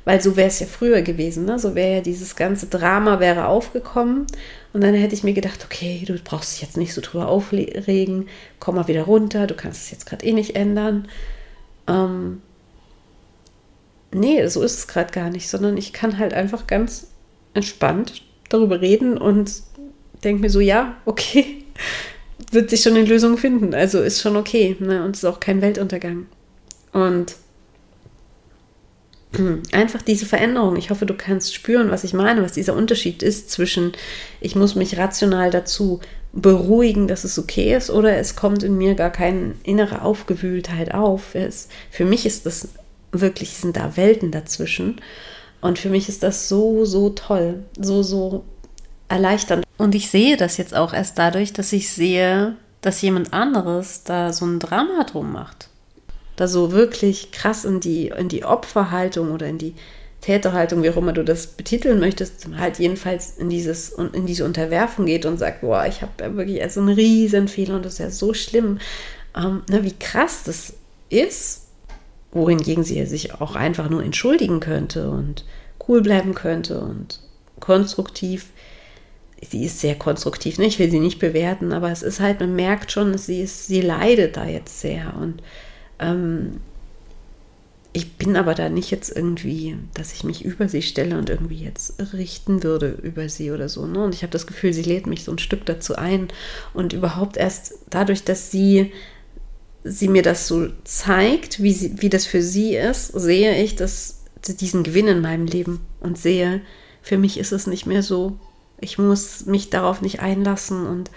weil 0.05 0.21
so 0.21 0.37
wäre 0.37 0.49
es 0.49 0.61
ja 0.61 0.67
früher 0.67 1.01
gewesen. 1.01 1.47
Ne? 1.47 1.59
So 1.59 1.75
wäre 1.75 1.97
ja 1.97 2.01
dieses 2.03 2.37
ganze 2.37 2.67
Drama 2.67 3.21
wäre 3.21 3.47
aufgekommen 3.47 4.27
und 4.73 4.83
dann 4.83 4.95
hätte 4.95 5.15
ich 5.15 5.25
mir 5.25 5.33
gedacht, 5.33 5.65
okay, 5.65 6.05
du 6.07 6.15
brauchst 6.23 6.53
dich 6.53 6.63
jetzt 6.63 6.77
nicht 6.77 6.93
so 6.93 7.01
drüber 7.01 7.29
aufregen, 7.29 8.29
komm 8.59 8.75
mal 8.75 8.89
wieder 8.89 9.05
runter, 9.05 9.47
du 9.47 9.55
kannst 9.55 9.85
es 9.85 9.91
jetzt 9.91 10.07
gerade 10.07 10.27
eh 10.27 10.33
nicht 10.33 10.55
ändern. 10.55 11.09
Ähm, 11.87 12.43
nee, 14.13 14.47
so 14.47 14.63
ist 14.63 14.79
es 14.79 14.89
gerade 14.89 15.13
gar 15.13 15.31
nicht, 15.31 15.49
sondern 15.49 15.79
ich 15.79 15.95
kann 15.95 16.19
halt 16.19 16.35
einfach 16.35 16.67
ganz 16.67 17.09
entspannt 17.55 18.23
darüber 18.51 18.83
reden 18.83 19.17
und 19.17 19.63
denke 20.23 20.43
mir 20.43 20.51
so, 20.51 20.61
ja, 20.61 20.97
okay, 21.07 21.65
wird 22.50 22.71
sich 22.71 22.83
schon 22.83 22.95
eine 22.95 23.05
Lösung 23.05 23.37
finden. 23.37 23.75
Also 23.75 24.00
ist 24.00 24.21
schon 24.21 24.37
okay. 24.37 24.76
Ne? 24.81 25.05
Und 25.05 25.17
es 25.17 25.23
ist 25.23 25.28
auch 25.28 25.40
kein 25.40 25.61
Weltuntergang. 25.62 26.26
Und 26.93 27.37
einfach 29.73 30.02
diese 30.02 30.26
Veränderung. 30.26 30.76
Ich 30.76 30.90
hoffe, 30.90 31.07
du 31.07 31.14
kannst 31.14 31.55
spüren, 31.55 31.90
was 31.90 32.05
ich 32.05 32.14
meine, 32.14 32.43
was 32.43 32.52
dieser 32.52 32.75
Unterschied 32.75 33.23
ist 33.23 33.50
zwischen, 33.50 33.93
ich 34.40 34.57
muss 34.57 34.75
mich 34.75 34.97
rational 34.97 35.50
dazu 35.50 36.00
beruhigen, 36.33 37.09
dass 37.09 37.25
es 37.25 37.38
okay 37.38 37.75
ist, 37.75 37.90
oder 37.90 38.17
es 38.19 38.37
kommt 38.37 38.62
in 38.62 38.76
mir 38.76 38.95
gar 38.95 39.11
keine 39.11 39.55
innere 39.64 40.02
Aufgewühltheit 40.02 40.95
auf. 40.95 41.35
Es, 41.35 41.69
für 41.90 42.05
mich 42.05 42.26
ist 42.26 42.47
das 42.47 42.69
wirklich, 43.12 43.50
sind 43.50 43.76
da 43.76 43.97
Welten 43.97 44.31
dazwischen. 44.31 45.00
Und 45.61 45.78
für 45.78 45.88
mich 45.88 46.09
ist 46.09 46.23
das 46.23 46.49
so, 46.49 46.85
so 46.85 47.11
toll, 47.11 47.64
so, 47.78 48.02
so 48.02 48.45
erleichternd. 49.09 49.65
Und 49.77 49.95
ich 49.95 50.11
sehe 50.11 50.37
das 50.37 50.57
jetzt 50.57 50.75
auch 50.75 50.93
erst 50.93 51.19
dadurch, 51.19 51.53
dass 51.53 51.73
ich 51.73 51.91
sehe, 51.91 52.57
dass 52.81 53.03
jemand 53.03 53.33
anderes 53.33 54.05
da 54.05 54.33
so 54.33 54.47
ein 54.47 54.59
Drama 54.59 55.05
drum 55.05 55.33
macht. 55.33 55.69
Da 56.37 56.47
so 56.47 56.73
wirklich 56.73 57.33
krass 57.33 57.65
in 57.65 57.81
die, 57.81 58.09
in 58.09 58.29
die 58.29 58.45
Opferhaltung 58.45 59.33
oder 59.33 59.47
in 59.47 59.59
die 59.59 59.75
Täterhaltung, 60.21 60.83
wie 60.83 60.91
auch 60.91 60.97
immer 60.97 61.12
du 61.12 61.25
das 61.25 61.47
betiteln 61.47 62.00
möchtest, 62.00 62.47
halt 62.57 62.79
jedenfalls 62.79 63.38
in, 63.38 63.49
dieses, 63.49 63.91
in 63.91 64.27
diese 64.27 64.45
Unterwerfung 64.45 65.07
geht 65.07 65.27
und 65.27 65.38
sagt, 65.38 65.61
boah, 65.61 65.87
ich 65.87 66.03
habe 66.03 66.12
ja 66.21 66.35
wirklich 66.35 66.73
so 66.73 66.81
einen 66.81 66.95
riesen 66.95 67.49
Fehler 67.49 67.77
und 67.77 67.85
das 67.85 67.95
ist 67.95 67.99
ja 68.00 68.11
so 68.11 68.35
schlimm. 68.35 68.79
Ähm, 69.37 69.62
na, 69.71 69.85
wie 69.85 69.95
krass 69.99 70.43
das 70.45 70.75
ist, 71.09 71.69
wohingegen 72.33 72.85
sie 72.85 73.05
sich 73.07 73.35
auch 73.41 73.55
einfach 73.55 73.88
nur 73.88 74.03
entschuldigen 74.03 74.61
könnte 74.61 75.11
und 75.11 75.45
cool 75.88 76.03
bleiben 76.03 76.35
könnte 76.35 76.81
und 76.81 77.21
konstruktiv 77.61 78.47
sie 79.47 79.64
ist 79.64 79.80
sehr 79.80 79.95
konstruktiv, 79.95 80.59
ne? 80.59 80.66
ich 80.66 80.78
will 80.78 80.90
sie 80.90 81.00
nicht 81.00 81.18
bewerten, 81.18 81.73
aber 81.73 81.90
es 81.90 82.02
ist 82.02 82.21
halt, 82.21 82.40
man 82.40 82.57
merkt 82.57 82.92
schon, 82.92 83.16
sie 83.18 83.42
ist, 83.42 83.66
sie 83.66 83.80
leidet 83.80 84.37
da 84.37 84.47
jetzt 84.47 84.80
sehr 84.80 85.14
und 85.21 85.42
ähm, 85.99 86.61
ich 87.92 88.12
bin 88.16 88.37
aber 88.37 88.54
da 88.54 88.68
nicht 88.68 88.90
jetzt 88.90 89.14
irgendwie, 89.14 89.76
dass 89.95 90.12
ich 90.12 90.23
mich 90.23 90.45
über 90.45 90.68
sie 90.68 90.83
stelle 90.83 91.18
und 91.18 91.30
irgendwie 91.30 91.64
jetzt 91.64 91.95
richten 92.12 92.62
würde 92.62 92.90
über 93.02 93.28
sie 93.28 93.50
oder 93.50 93.68
so. 93.68 93.87
Ne? 93.87 94.04
Und 94.04 94.14
ich 94.14 94.23
habe 94.23 94.30
das 94.30 94.47
Gefühl, 94.47 94.73
sie 94.73 94.83
lädt 94.83 95.07
mich 95.07 95.25
so 95.25 95.33
ein 95.33 95.38
Stück 95.38 95.64
dazu 95.66 95.97
ein. 95.97 96.28
Und 96.75 96.92
überhaupt 96.92 97.37
erst 97.37 97.75
dadurch, 97.90 98.25
dass 98.25 98.50
sie, 98.50 98.92
sie 99.85 100.09
mir 100.09 100.23
das 100.23 100.47
so 100.47 100.68
zeigt, 100.85 101.62
wie, 101.62 101.73
sie, 101.73 102.00
wie 102.00 102.11
das 102.11 102.26
für 102.26 102.42
sie 102.42 102.76
ist, 102.76 103.07
sehe 103.09 103.61
ich 103.61 103.75
das, 103.75 104.21
diesen 104.47 104.83
Gewinn 104.85 105.09
in 105.09 105.21
meinem 105.21 105.47
Leben 105.47 105.80
und 105.99 106.18
sehe, 106.18 106.61
für 107.02 107.18
mich 107.18 107.38
ist 107.38 107.52
es 107.52 107.66
nicht 107.66 107.87
mehr 107.87 108.02
so 108.02 108.38
ich 108.81 108.99
muss 108.99 109.47
mich 109.47 109.71
darauf 109.71 110.03
nicht 110.03 110.21
einlassen 110.21 110.87
und 110.87 111.11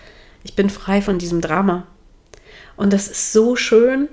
ich 0.43 0.55
bin 0.55 0.69
frei 0.69 1.01
von 1.01 1.17
diesem 1.17 1.41
Drama. 1.41 1.85
Und 2.75 2.93
das 2.93 3.07
ist 3.07 3.33
so 3.33 3.55
schön, 3.55 4.07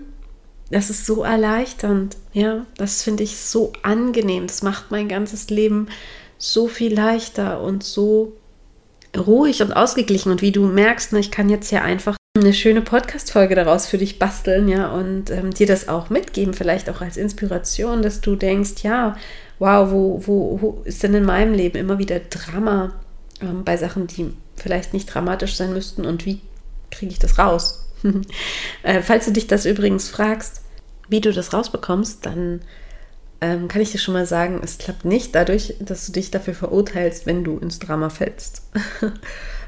das 0.70 0.90
ist 0.90 1.06
so 1.06 1.22
erleichternd, 1.22 2.16
ja, 2.32 2.66
das 2.76 3.02
finde 3.02 3.22
ich 3.22 3.38
so 3.38 3.72
angenehm, 3.82 4.46
das 4.46 4.62
macht 4.62 4.90
mein 4.90 5.08
ganzes 5.08 5.48
Leben 5.48 5.88
so 6.36 6.68
viel 6.68 6.94
leichter 6.94 7.62
und 7.62 7.82
so 7.82 8.34
ruhig 9.16 9.62
und 9.62 9.72
ausgeglichen. 9.72 10.30
Und 10.30 10.42
wie 10.42 10.52
du 10.52 10.66
merkst, 10.66 11.12
ne, 11.12 11.20
ich 11.20 11.30
kann 11.30 11.48
jetzt 11.48 11.70
hier 11.70 11.82
einfach 11.82 12.16
eine 12.36 12.52
schöne 12.52 12.82
Podcast-Folge 12.82 13.54
daraus 13.54 13.86
für 13.86 13.98
dich 13.98 14.18
basteln, 14.18 14.68
ja, 14.68 14.92
und 14.92 15.30
ähm, 15.30 15.50
dir 15.52 15.66
das 15.66 15.88
auch 15.88 16.10
mitgeben, 16.10 16.54
vielleicht 16.54 16.88
auch 16.88 17.00
als 17.00 17.16
Inspiration, 17.16 18.02
dass 18.02 18.20
du 18.20 18.36
denkst, 18.36 18.82
ja, 18.82 19.16
wow, 19.58 19.90
wo, 19.90 20.22
wo, 20.24 20.58
wo 20.60 20.82
ist 20.84 21.02
denn 21.02 21.14
in 21.14 21.24
meinem 21.24 21.54
Leben 21.54 21.78
immer 21.78 21.98
wieder 21.98 22.20
Drama? 22.20 22.92
Ähm, 23.40 23.64
bei 23.64 23.76
Sachen, 23.76 24.06
die 24.06 24.32
vielleicht 24.56 24.92
nicht 24.92 25.06
dramatisch 25.06 25.56
sein 25.56 25.72
müssten 25.72 26.04
und 26.04 26.26
wie 26.26 26.40
kriege 26.90 27.12
ich 27.12 27.18
das 27.18 27.38
raus? 27.38 27.88
äh, 28.82 29.02
falls 29.02 29.26
du 29.26 29.32
dich 29.32 29.46
das 29.46 29.66
übrigens 29.66 30.08
fragst, 30.08 30.62
wie 31.08 31.20
du 31.20 31.32
das 31.32 31.52
rausbekommst, 31.52 32.24
dann 32.26 32.60
ähm, 33.40 33.68
kann 33.68 33.80
ich 33.80 33.92
dir 33.92 33.98
schon 33.98 34.14
mal 34.14 34.26
sagen, 34.26 34.60
es 34.62 34.78
klappt 34.78 35.04
nicht 35.04 35.34
dadurch, 35.34 35.74
dass 35.80 36.06
du 36.06 36.12
dich 36.12 36.30
dafür 36.30 36.54
verurteilst, 36.54 37.26
wenn 37.26 37.44
du 37.44 37.58
ins 37.58 37.78
Drama 37.78 38.10
fällst. 38.10 38.62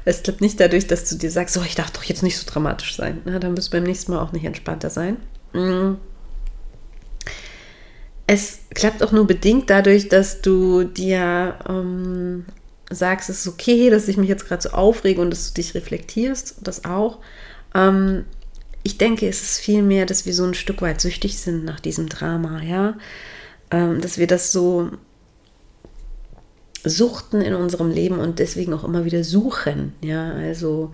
es 0.05 0.23
klappt 0.23 0.41
nicht 0.41 0.59
dadurch, 0.59 0.87
dass 0.87 1.09
du 1.09 1.15
dir 1.15 1.31
sagst, 1.31 1.53
so, 1.53 1.61
ich 1.61 1.75
darf 1.75 1.91
doch 1.91 2.03
jetzt 2.03 2.23
nicht 2.23 2.37
so 2.37 2.49
dramatisch 2.49 2.95
sein. 2.95 3.21
Na, 3.25 3.39
dann 3.39 3.55
wirst 3.55 3.69
du 3.69 3.77
beim 3.77 3.83
nächsten 3.83 4.11
Mal 4.11 4.21
auch 4.21 4.33
nicht 4.33 4.45
entspannter 4.45 4.89
sein. 4.89 5.17
Mm. 5.53 5.95
Es 8.27 8.59
klappt 8.73 9.03
auch 9.03 9.11
nur 9.11 9.27
bedingt 9.27 9.69
dadurch, 9.69 10.09
dass 10.09 10.41
du 10.41 10.83
dir 10.83 11.55
ähm, 11.67 12.45
sagst, 12.91 13.29
es 13.29 13.41
ist 13.41 13.47
okay, 13.47 13.89
dass 13.89 14.07
ich 14.07 14.17
mich 14.17 14.29
jetzt 14.29 14.47
gerade 14.47 14.61
so 14.61 14.69
aufrege 14.69 15.21
und 15.21 15.31
dass 15.31 15.53
du 15.53 15.61
dich 15.61 15.73
reflektierst, 15.73 16.55
das 16.61 16.85
auch. 16.85 17.19
Ähm, 17.73 18.25
ich 18.83 18.97
denke, 18.97 19.27
es 19.27 19.41
ist 19.41 19.59
vielmehr, 19.59 20.05
dass 20.05 20.25
wir 20.25 20.33
so 20.33 20.43
ein 20.43 20.53
Stück 20.53 20.81
weit 20.81 21.01
süchtig 21.01 21.39
sind 21.39 21.65
nach 21.65 21.79
diesem 21.79 22.09
Drama, 22.09 22.61
ja. 22.61 22.97
Ähm, 23.69 24.01
dass 24.01 24.17
wir 24.17 24.27
das 24.27 24.51
so 24.51 24.89
suchten 26.83 27.41
in 27.41 27.53
unserem 27.53 27.91
Leben 27.91 28.19
und 28.19 28.39
deswegen 28.39 28.73
auch 28.73 28.83
immer 28.83 29.05
wieder 29.05 29.23
suchen, 29.23 29.93
ja. 30.03 30.31
Also 30.33 30.91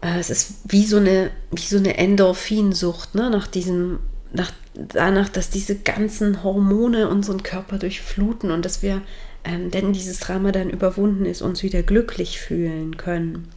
äh, 0.00 0.18
es 0.18 0.30
ist 0.30 0.54
wie 0.68 0.84
so 0.84 0.98
eine, 0.98 1.30
wie 1.50 1.62
so 1.62 1.78
eine 1.78 1.96
Endorphinsucht, 1.96 3.14
ne, 3.14 3.30
nach 3.30 3.46
diesem, 3.46 4.00
nach, 4.32 4.52
danach, 4.74 5.28
dass 5.28 5.50
diese 5.50 5.76
ganzen 5.76 6.42
Hormone 6.44 7.08
unseren 7.08 7.42
Körper 7.42 7.78
durchfluten 7.78 8.50
und 8.50 8.64
dass 8.64 8.82
wir 8.82 9.02
ähm, 9.44 9.70
denn 9.70 9.92
dieses 9.92 10.20
Drama 10.20 10.52
dann 10.52 10.70
überwunden 10.70 11.24
ist, 11.24 11.42
uns 11.42 11.62
wieder 11.62 11.82
glücklich 11.82 12.40
fühlen 12.40 12.96
können. 12.96 13.48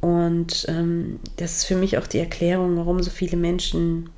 Und 0.00 0.64
ähm, 0.68 1.20
das 1.36 1.58
ist 1.58 1.64
für 1.64 1.76
mich 1.76 1.98
auch 1.98 2.06
die 2.06 2.18
Erklärung, 2.18 2.76
warum 2.76 3.02
so 3.02 3.10
viele 3.10 3.36
Menschen 3.36 4.10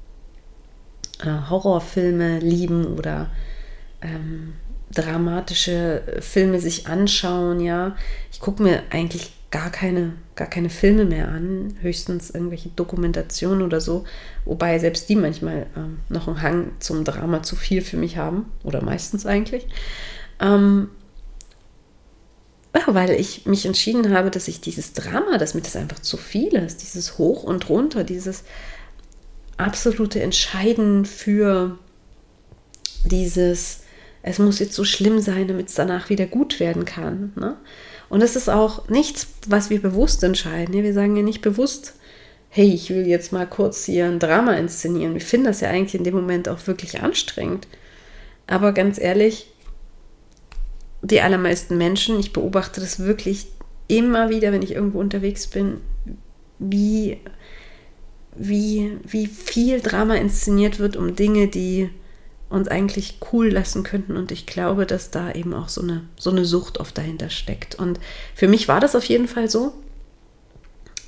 äh, 1.20 1.50
Horrorfilme 1.50 2.38
lieben 2.38 2.86
oder 2.86 3.30
ähm, 4.00 4.54
dramatische 4.94 6.02
Filme 6.20 6.60
sich 6.60 6.86
anschauen. 6.86 7.60
Ja, 7.60 7.96
ich 8.30 8.40
gucke 8.40 8.62
mir 8.62 8.82
eigentlich 8.90 9.32
gar 9.50 9.70
keine, 9.70 10.14
gar 10.34 10.48
keine 10.48 10.70
Filme 10.70 11.04
mehr 11.04 11.28
an, 11.28 11.76
höchstens 11.82 12.30
irgendwelche 12.30 12.70
Dokumentationen 12.70 13.62
oder 13.62 13.80
so, 13.80 14.04
wobei 14.44 14.78
selbst 14.78 15.08
die 15.08 15.16
manchmal 15.16 15.66
ähm, 15.76 15.98
noch 16.08 16.26
einen 16.26 16.42
Hang 16.42 16.70
zum 16.80 17.04
Drama 17.04 17.42
zu 17.42 17.54
viel 17.54 17.82
für 17.82 17.98
mich 17.98 18.16
haben 18.16 18.46
oder 18.64 18.82
meistens 18.82 19.26
eigentlich. 19.26 19.66
Ähm, 20.40 20.88
weil 22.86 23.10
ich 23.10 23.46
mich 23.46 23.66
entschieden 23.66 24.14
habe, 24.14 24.30
dass 24.30 24.48
ich 24.48 24.60
dieses 24.60 24.92
Drama, 24.92 25.38
dass 25.38 25.54
mir 25.54 25.62
das 25.62 25.76
einfach 25.76 26.00
zu 26.00 26.16
viel 26.16 26.54
ist, 26.54 26.82
dieses 26.82 27.18
Hoch 27.18 27.42
und 27.42 27.68
Runter, 27.68 28.04
dieses 28.04 28.44
absolute 29.56 30.20
Entscheiden 30.20 31.04
für 31.04 31.78
dieses, 33.04 33.82
es 34.22 34.38
muss 34.38 34.58
jetzt 34.58 34.74
so 34.74 34.84
schlimm 34.84 35.20
sein, 35.20 35.48
damit 35.48 35.68
es 35.68 35.74
danach 35.74 36.08
wieder 36.08 36.26
gut 36.26 36.60
werden 36.60 36.84
kann. 36.84 37.32
Ne? 37.36 37.56
Und 38.08 38.20
das 38.20 38.36
ist 38.36 38.48
auch 38.48 38.88
nichts, 38.88 39.28
was 39.46 39.70
wir 39.70 39.80
bewusst 39.80 40.22
entscheiden. 40.22 40.74
Wir 40.74 40.94
sagen 40.94 41.16
ja 41.16 41.22
nicht 41.22 41.42
bewusst, 41.42 41.94
hey, 42.48 42.72
ich 42.72 42.90
will 42.90 43.06
jetzt 43.06 43.32
mal 43.32 43.46
kurz 43.46 43.84
hier 43.84 44.06
ein 44.06 44.18
Drama 44.18 44.52
inszenieren. 44.54 45.14
Wir 45.14 45.20
finden 45.20 45.46
das 45.46 45.60
ja 45.60 45.70
eigentlich 45.70 45.94
in 45.94 46.04
dem 46.04 46.14
Moment 46.14 46.48
auch 46.48 46.66
wirklich 46.66 47.00
anstrengend. 47.00 47.66
Aber 48.46 48.72
ganz 48.72 48.98
ehrlich, 48.98 49.51
die 51.02 51.20
allermeisten 51.20 51.76
Menschen, 51.76 52.18
ich 52.18 52.32
beobachte 52.32 52.80
das 52.80 53.00
wirklich 53.00 53.48
immer 53.88 54.30
wieder, 54.30 54.52
wenn 54.52 54.62
ich 54.62 54.72
irgendwo 54.72 55.00
unterwegs 55.00 55.48
bin, 55.48 55.80
wie, 56.58 57.18
wie, 58.36 58.96
wie 59.04 59.26
viel 59.26 59.80
Drama 59.80 60.14
inszeniert 60.14 60.78
wird 60.78 60.96
um 60.96 61.16
Dinge, 61.16 61.48
die 61.48 61.90
uns 62.48 62.68
eigentlich 62.68 63.18
cool 63.32 63.48
lassen 63.48 63.82
könnten. 63.82 64.16
Und 64.16 64.30
ich 64.30 64.46
glaube, 64.46 64.86
dass 64.86 65.10
da 65.10 65.32
eben 65.32 65.54
auch 65.54 65.68
so 65.68 65.82
eine, 65.82 66.04
so 66.16 66.30
eine 66.30 66.44
Sucht 66.44 66.78
oft 66.78 66.96
dahinter 66.96 67.30
steckt. 67.30 67.74
Und 67.74 67.98
für 68.34 68.46
mich 68.46 68.68
war 68.68 68.78
das 68.78 68.94
auf 68.94 69.04
jeden 69.04 69.26
Fall 69.26 69.50
so. 69.50 69.72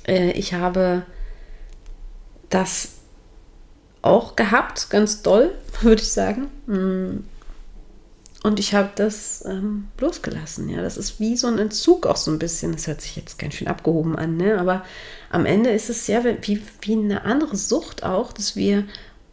Äh, 0.07 0.31
ich 0.31 0.53
habe 0.53 1.03
das 2.49 2.95
auch 4.01 4.35
gehabt, 4.35 4.89
ganz 4.89 5.21
doll, 5.21 5.51
würde 5.81 6.01
ich 6.01 6.11
sagen. 6.11 6.49
Und 8.45 8.59
ich 8.59 8.75
habe 8.75 8.91
das 8.93 9.43
ähm, 9.47 9.87
losgelassen. 9.99 10.69
Ja, 10.69 10.83
das 10.83 10.97
ist 10.97 11.19
wie 11.19 11.35
so 11.35 11.47
ein 11.47 11.57
Entzug 11.57 12.05
auch 12.05 12.15
so 12.15 12.29
ein 12.29 12.37
bisschen. 12.37 12.73
Das 12.73 12.85
hört 12.85 13.01
sich 13.01 13.15
jetzt 13.15 13.39
ganz 13.39 13.55
schön 13.55 13.67
abgehoben 13.67 14.15
an, 14.15 14.37
ne? 14.37 14.59
Aber 14.59 14.85
am 15.31 15.47
Ende 15.47 15.71
ist 15.71 15.89
es 15.89 16.05
ja 16.05 16.23
wie, 16.23 16.61
wie 16.81 16.93
eine 16.93 17.25
andere 17.25 17.55
Sucht 17.55 18.03
auch, 18.03 18.31
dass 18.31 18.55
wir 18.55 18.83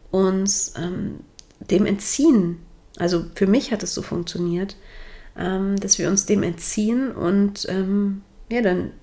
uns 0.09 0.73
ähm, 0.77 1.19
dem 1.59 1.85
entziehen. 1.85 2.57
Also 2.97 3.23
für 3.35 3.45
mich 3.45 3.71
hat 3.71 3.83
es 3.83 3.93
so 3.93 4.01
funktioniert, 4.01 4.77
ähm, 5.37 5.79
dass 5.79 5.99
wir 5.99 6.09
uns 6.09 6.25
dem 6.25 6.41
entziehen 6.41 7.11
und 7.11 7.67
ähm, 7.69 8.23
ja, 8.51 8.63
dann 8.63 8.93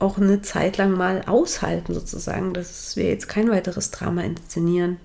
auch 0.00 0.18
eine 0.18 0.42
Zeit 0.42 0.78
lang 0.78 0.96
mal 0.96 1.22
aushalten, 1.26 1.94
sozusagen, 1.94 2.54
dass 2.54 2.96
wir 2.96 3.04
jetzt 3.04 3.28
kein 3.28 3.48
weiteres 3.52 3.92
Drama 3.92 4.22
inszenieren. 4.22 4.96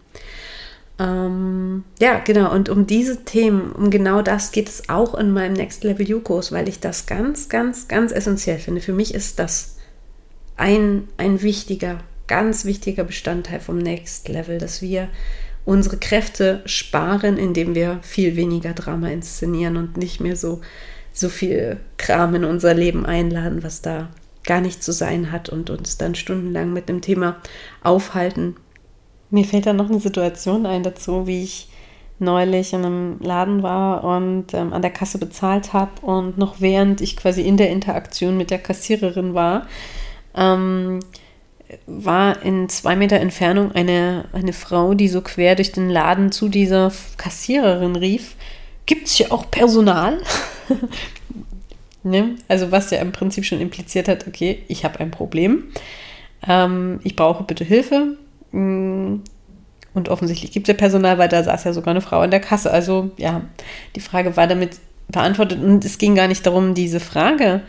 Ähm, 0.99 1.83
ja, 1.99 2.19
genau. 2.19 2.53
Und 2.53 2.69
um 2.69 2.87
diese 2.87 3.23
Themen, 3.23 3.71
um 3.71 3.89
genau 3.89 4.21
das 4.21 4.51
geht 4.51 4.69
es 4.69 4.89
auch 4.89 5.15
in 5.15 5.31
meinem 5.31 5.53
Next 5.53 5.83
Level 5.83 6.07
You-Kurs, 6.07 6.51
weil 6.51 6.67
ich 6.67 6.79
das 6.79 7.05
ganz, 7.05 7.49
ganz, 7.49 7.87
ganz 7.87 8.11
essentiell 8.11 8.59
finde. 8.59 8.81
Für 8.81 8.93
mich 8.93 9.13
ist 9.13 9.39
das 9.39 9.77
ein, 10.55 11.07
ein 11.17 11.41
wichtiger, 11.41 11.99
ganz 12.27 12.65
wichtiger 12.65 13.03
Bestandteil 13.03 13.59
vom 13.59 13.77
Next 13.77 14.27
Level, 14.27 14.57
dass 14.57 14.81
wir 14.81 15.09
unsere 15.65 15.97
Kräfte 15.97 16.61
sparen, 16.65 17.37
indem 17.37 17.75
wir 17.75 17.99
viel 18.01 18.35
weniger 18.35 18.73
Drama 18.73 19.09
inszenieren 19.09 19.77
und 19.77 19.97
nicht 19.97 20.19
mehr 20.19 20.35
so, 20.35 20.61
so 21.13 21.29
viel 21.29 21.77
Kram 21.97 22.33
in 22.35 22.45
unser 22.45 22.73
Leben 22.73 23.05
einladen, 23.05 23.63
was 23.63 23.81
da 23.81 24.09
gar 24.45 24.61
nicht 24.61 24.81
zu 24.81 24.93
sein 24.93 25.31
hat 25.31 25.49
und 25.49 25.69
uns 25.69 25.97
dann 25.97 26.15
stundenlang 26.15 26.73
mit 26.73 26.89
dem 26.89 27.01
Thema 27.01 27.35
aufhalten. 27.83 28.55
Mir 29.29 29.45
fällt 29.45 29.65
da 29.65 29.73
noch 29.73 29.89
eine 29.89 29.99
Situation 29.99 30.65
ein 30.65 30.83
dazu, 30.83 31.27
wie 31.27 31.43
ich 31.43 31.67
neulich 32.19 32.73
in 32.73 32.85
einem 32.85 33.19
Laden 33.19 33.61
war 33.61 34.03
und 34.03 34.53
ähm, 34.53 34.73
an 34.73 34.81
der 34.81 34.91
Kasse 34.91 35.17
bezahlt 35.17 35.73
habe 35.73 36.01
und 36.01 36.37
noch 36.37 36.61
während 36.61 37.01
ich 37.01 37.15
quasi 37.15 37.41
in 37.41 37.57
der 37.57 37.69
Interaktion 37.69 38.37
mit 38.37 38.49
der 38.49 38.57
Kassiererin 38.57 39.33
war, 39.33 39.67
ähm, 40.35 40.99
war 41.85 42.41
in 42.43 42.69
zwei 42.69 42.95
Meter 42.95 43.19
Entfernung 43.19 43.71
eine, 43.73 44.25
eine 44.31 44.53
Frau, 44.53 44.93
die 44.93 45.09
so 45.09 45.21
quer 45.21 45.55
durch 45.55 45.71
den 45.71 45.89
Laden 45.89 46.31
zu 46.31 46.49
dieser 46.49 46.91
Kassiererin 47.17 47.95
rief, 47.95 48.35
gibt 48.85 49.07
es 49.07 49.15
hier 49.15 49.31
auch 49.31 49.51
Personal? 49.51 50.19
ne? 52.03 52.35
Also 52.47 52.71
was 52.71 52.89
ja 52.89 52.99
im 52.99 53.11
Prinzip 53.11 53.45
schon 53.45 53.61
impliziert 53.61 54.07
hat, 54.07 54.27
okay, 54.27 54.63
ich 54.67 54.85
habe 54.85 54.99
ein 55.01 55.11
Problem, 55.11 55.65
ähm, 56.47 56.99
ich 57.03 57.15
brauche 57.15 57.43
bitte 57.43 57.63
Hilfe. 57.63 58.17
Mm, 58.51 59.17
und 59.93 60.09
offensichtlich 60.09 60.51
gibt 60.51 60.67
es 60.67 60.73
ja 60.73 60.77
Personal, 60.77 61.17
weil 61.17 61.29
da 61.29 61.43
saß 61.43 61.63
ja 61.63 61.73
sogar 61.73 61.91
eine 61.91 62.01
Frau 62.01 62.19
an 62.19 62.31
der 62.31 62.39
Kasse. 62.39 62.71
Also 62.71 63.11
ja, 63.17 63.41
die 63.95 63.99
Frage 63.99 64.37
war 64.37 64.47
damit 64.47 64.79
beantwortet 65.09 65.61
und 65.61 65.83
es 65.83 65.97
ging 65.97 66.15
gar 66.15 66.27
nicht 66.27 66.45
darum, 66.45 66.73
diese 66.73 66.99
Frage 66.99 67.61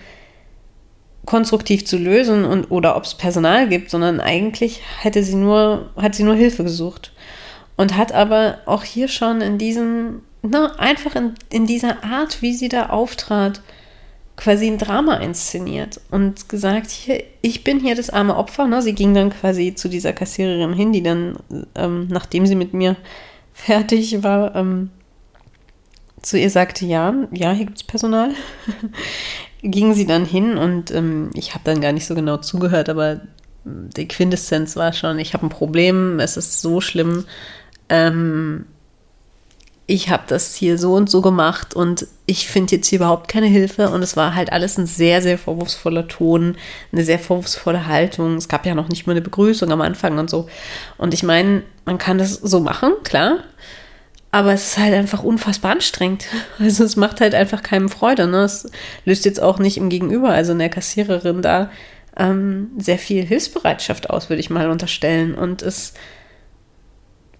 konstruktiv 1.25 1.85
zu 1.85 1.99
lösen 1.99 2.45
und 2.45 2.71
oder 2.71 2.97
ob 2.97 3.05
es 3.05 3.15
Personal 3.15 3.69
gibt, 3.69 3.91
sondern 3.91 4.21
eigentlich 4.21 4.81
hätte 5.01 5.23
sie 5.23 5.35
nur, 5.35 5.91
hat 5.97 6.15
sie 6.15 6.23
nur 6.23 6.35
Hilfe 6.35 6.65
gesucht. 6.65 7.13
Und 7.77 7.97
hat 7.97 8.13
aber 8.13 8.59
auch 8.67 8.83
hier 8.83 9.09
schon 9.09 9.41
in 9.41 9.59
diesem, 9.59 10.23
na, 10.43 10.75
einfach 10.79 11.15
in, 11.15 11.35
in 11.51 11.67
dieser 11.67 12.03
Art, 12.03 12.43
wie 12.43 12.55
sie 12.55 12.69
da 12.69 12.89
auftrat, 12.89 13.61
quasi 14.38 14.68
ein 14.68 14.78
Drama 14.78 15.16
inszeniert 15.16 16.00
und 16.11 16.49
gesagt, 16.49 16.90
hier, 16.90 17.25
ich 17.42 17.64
bin 17.64 17.80
hier 17.80 17.97
das 17.97 18.09
arme 18.09 18.37
Opfer. 18.37 18.66
Ne? 18.68 18.80
Sie 18.80 18.95
ging 18.95 19.12
dann 19.12 19.30
quasi 19.30 19.75
zu 19.75 19.88
dieser 19.88 20.12
Kassiererin 20.12 20.73
hin, 20.73 20.92
die 20.92 21.02
dann, 21.02 21.37
ähm, 21.75 22.07
nachdem 22.09 22.47
sie 22.47 22.54
mit 22.54 22.73
mir 22.73 22.97
fertig 23.52 24.23
war, 24.23 24.54
ähm, 24.54 24.90
zu 26.23 26.38
ihr 26.38 26.50
sagte, 26.50 26.87
ja, 26.87 27.14
ja, 27.33 27.52
hier 27.52 27.66
gibt 27.66 27.78
es 27.78 27.85
Personal. 27.85 28.30
ging 29.62 29.92
sie 29.92 30.07
dann 30.07 30.25
hin 30.25 30.57
und 30.57 30.92
ähm, 30.92 31.30
ich 31.35 31.54
habe 31.54 31.64
dann 31.64 31.80
gar 31.80 31.92
nicht 31.92 32.07
so 32.07 32.14
genau 32.14 32.37
zugehört, 32.37 32.88
aber 32.88 33.21
die 33.64 34.07
Quintessenz 34.07 34.76
war 34.76 34.92
schon, 34.92 35.18
ich 35.18 35.35
habe 35.35 35.47
ein 35.47 35.50
Problem, 35.50 36.21
es 36.21 36.37
ist 36.37 36.61
so 36.61 36.80
schlimm. 36.80 37.25
Ähm, 37.88 38.66
ich 39.90 40.11
habe 40.11 40.25
das 40.26 40.54
hier 40.54 40.76
so 40.76 40.92
und 40.92 41.09
so 41.09 41.23
gemacht 41.23 41.75
und 41.75 42.07
ich 42.26 42.47
finde 42.47 42.76
jetzt 42.76 42.88
hier 42.88 42.99
überhaupt 42.99 43.26
keine 43.26 43.47
Hilfe. 43.47 43.88
Und 43.88 44.02
es 44.02 44.18
war 44.18 44.35
halt 44.35 44.52
alles 44.52 44.76
ein 44.76 44.85
sehr, 44.85 45.23
sehr 45.23 45.38
vorwurfsvoller 45.38 46.07
Ton, 46.07 46.59
eine 46.92 47.04
sehr 47.04 47.18
vorwurfsvolle 47.18 47.87
Haltung. 47.87 48.37
Es 48.37 48.49
gab 48.49 48.66
ja 48.66 48.75
noch 48.75 48.90
nicht 48.90 49.07
mal 49.07 49.14
eine 49.14 49.23
Begrüßung 49.23 49.73
am 49.73 49.80
Anfang 49.80 50.18
und 50.18 50.28
so. 50.28 50.47
Und 50.99 51.14
ich 51.14 51.23
meine, 51.23 51.62
man 51.87 51.97
kann 51.97 52.18
das 52.18 52.35
so 52.35 52.61
machen, 52.61 52.92
klar. 53.02 53.38
Aber 54.31 54.53
es 54.53 54.72
ist 54.72 54.79
halt 54.79 54.92
einfach 54.92 55.22
unfassbar 55.22 55.72
anstrengend. 55.72 56.27
Also 56.59 56.85
es 56.85 56.96
macht 56.96 57.22
halt 57.22 57.35
einfach 57.35 57.62
keinem 57.62 57.88
Freude. 57.88 58.27
Ne? 58.27 58.42
Es 58.42 58.70
löst 59.07 59.24
jetzt 59.24 59.40
auch 59.40 59.59
nicht 59.59 59.79
im 59.79 59.88
Gegenüber, 59.88 60.29
also 60.29 60.53
in 60.53 60.59
der 60.59 60.68
Kassiererin 60.68 61.40
da, 61.40 61.70
ähm, 62.14 62.72
sehr 62.77 62.98
viel 62.98 63.24
Hilfsbereitschaft 63.24 64.11
aus, 64.11 64.29
würde 64.29 64.40
ich 64.40 64.51
mal 64.51 64.68
unterstellen. 64.68 65.35
Und 65.35 65.62
es 65.62 65.94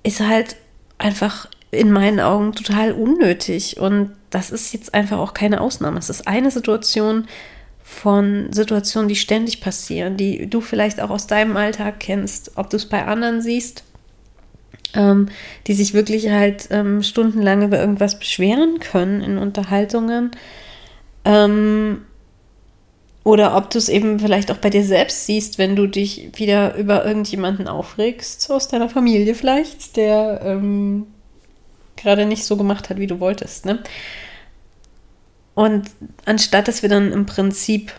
ist 0.03 0.21
halt 0.21 0.57
einfach 0.97 1.47
in 1.71 1.93
meinen 1.93 2.21
Augen 2.21 2.53
total 2.53 2.93
unnötig. 2.93 3.79
Und 3.79 4.13
das 4.31 4.51
ist 4.51 4.73
jetzt 4.73 4.95
einfach 4.95 5.19
auch 5.19 5.35
keine 5.35 5.61
Ausnahme. 5.61 5.99
Es 5.99 6.11
ist 6.11 6.27
eine 6.27 6.51
Situation 6.51 7.27
von 7.83 8.53
Situationen, 8.53 9.09
die 9.09 9.17
ständig 9.17 9.61
passieren, 9.61 10.17
die 10.17 10.49
du 10.49 10.61
vielleicht 10.61 11.01
auch 11.01 11.11
aus 11.11 11.27
deinem 11.27 11.57
Alltag 11.57 12.01
kennst, 12.01 12.53
ob 12.57 12.69
du 12.71 12.77
es 12.77 12.87
bei 12.87 13.05
anderen 13.07 13.41
siehst 13.41 13.85
ähm, 14.95 15.29
die 15.67 15.75
sich 15.75 15.95
wirklich 15.95 16.29
halt 16.29 16.69
ähm, 16.71 17.03
stundenlang 17.03 17.63
über 17.63 17.79
irgendwas 17.79 18.19
beschweren 18.19 18.81
können 18.81 19.21
in 19.21 19.39
Unterhaltungen. 19.39 20.31
Ähm, 21.25 22.03
oder 23.25 23.57
ob 23.57 23.69
du 23.71 23.79
es 23.79 23.89
eben 23.91 24.19
vielleicht 24.19 24.51
auch 24.51 24.57
bei 24.57 24.71
dir 24.71 24.85
selbst 24.85 25.27
siehst, 25.27 25.59
wenn 25.59 25.77
du 25.77 25.87
dich 25.87 26.31
wieder 26.37 26.75
über 26.77 27.05
irgendjemanden 27.05 27.69
aufregst, 27.69 28.51
aus 28.51 28.69
deiner 28.69 28.89
Familie 28.89 29.35
vielleicht, 29.35 29.97
der 29.97 30.41
ähm, 30.45 31.07
gerade 31.99 32.27
nicht 32.27 32.45
so 32.45 32.57
gemacht 32.57 32.89
hat, 32.89 32.99
wie 32.99 33.07
du 33.07 33.21
wolltest. 33.21 33.67
Ne? 33.67 33.83
Und 35.55 35.91
anstatt 36.25 36.69
dass 36.69 36.83
wir 36.83 36.89
dann 36.89 37.13
im 37.13 37.27
Prinzip 37.27 37.93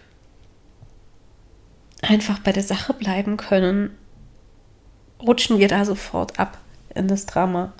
einfach 2.01 2.39
bei 2.39 2.51
der 2.51 2.63
Sache 2.63 2.93
bleiben 2.93 3.37
können, 3.37 3.95
rutschen 5.21 5.59
wir 5.59 5.67
da 5.67 5.85
sofort 5.85 6.39
ab 6.39 6.57
in 6.95 7.07
das 7.07 7.25
Drama. 7.25 7.73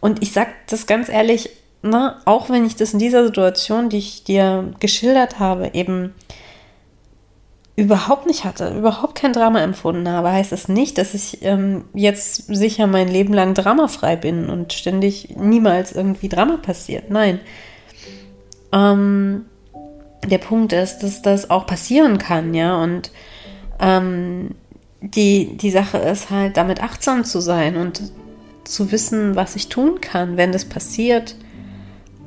Und 0.00 0.22
ich 0.22 0.32
sage 0.32 0.50
das 0.68 0.86
ganz 0.86 1.08
ehrlich, 1.08 1.50
na, 1.82 2.20
auch 2.24 2.50
wenn 2.50 2.64
ich 2.64 2.76
das 2.76 2.92
in 2.92 2.98
dieser 2.98 3.24
Situation, 3.24 3.88
die 3.88 3.98
ich 3.98 4.24
dir 4.24 4.72
geschildert 4.80 5.38
habe, 5.38 5.70
eben 5.74 6.14
überhaupt 7.74 8.26
nicht 8.26 8.44
hatte, 8.44 8.76
überhaupt 8.76 9.14
kein 9.14 9.32
Drama 9.32 9.60
empfunden 9.60 10.08
habe, 10.08 10.30
heißt 10.30 10.52
es 10.52 10.62
das 10.62 10.68
nicht, 10.68 10.98
dass 10.98 11.14
ich 11.14 11.42
ähm, 11.42 11.84
jetzt 11.94 12.54
sicher 12.54 12.86
mein 12.86 13.08
Leben 13.08 13.32
lang 13.32 13.54
dramafrei 13.54 14.16
bin 14.16 14.50
und 14.50 14.72
ständig 14.72 15.36
niemals 15.36 15.92
irgendwie 15.92 16.28
Drama 16.28 16.58
passiert. 16.58 17.10
Nein. 17.10 17.40
Ähm, 18.72 19.46
der 20.28 20.38
Punkt 20.38 20.72
ist, 20.72 20.98
dass 20.98 21.22
das 21.22 21.50
auch 21.50 21.66
passieren 21.66 22.18
kann, 22.18 22.54
ja, 22.54 22.80
und 22.80 23.10
ähm, 23.80 24.50
die, 25.00 25.56
die 25.56 25.70
Sache 25.70 25.98
ist 25.98 26.30
halt, 26.30 26.56
damit 26.56 26.82
achtsam 26.82 27.24
zu 27.24 27.40
sein 27.40 27.76
und 27.76 28.12
zu 28.64 28.92
wissen, 28.92 29.34
was 29.34 29.56
ich 29.56 29.68
tun 29.68 30.00
kann, 30.00 30.36
wenn 30.36 30.52
das 30.52 30.64
passiert 30.64 31.34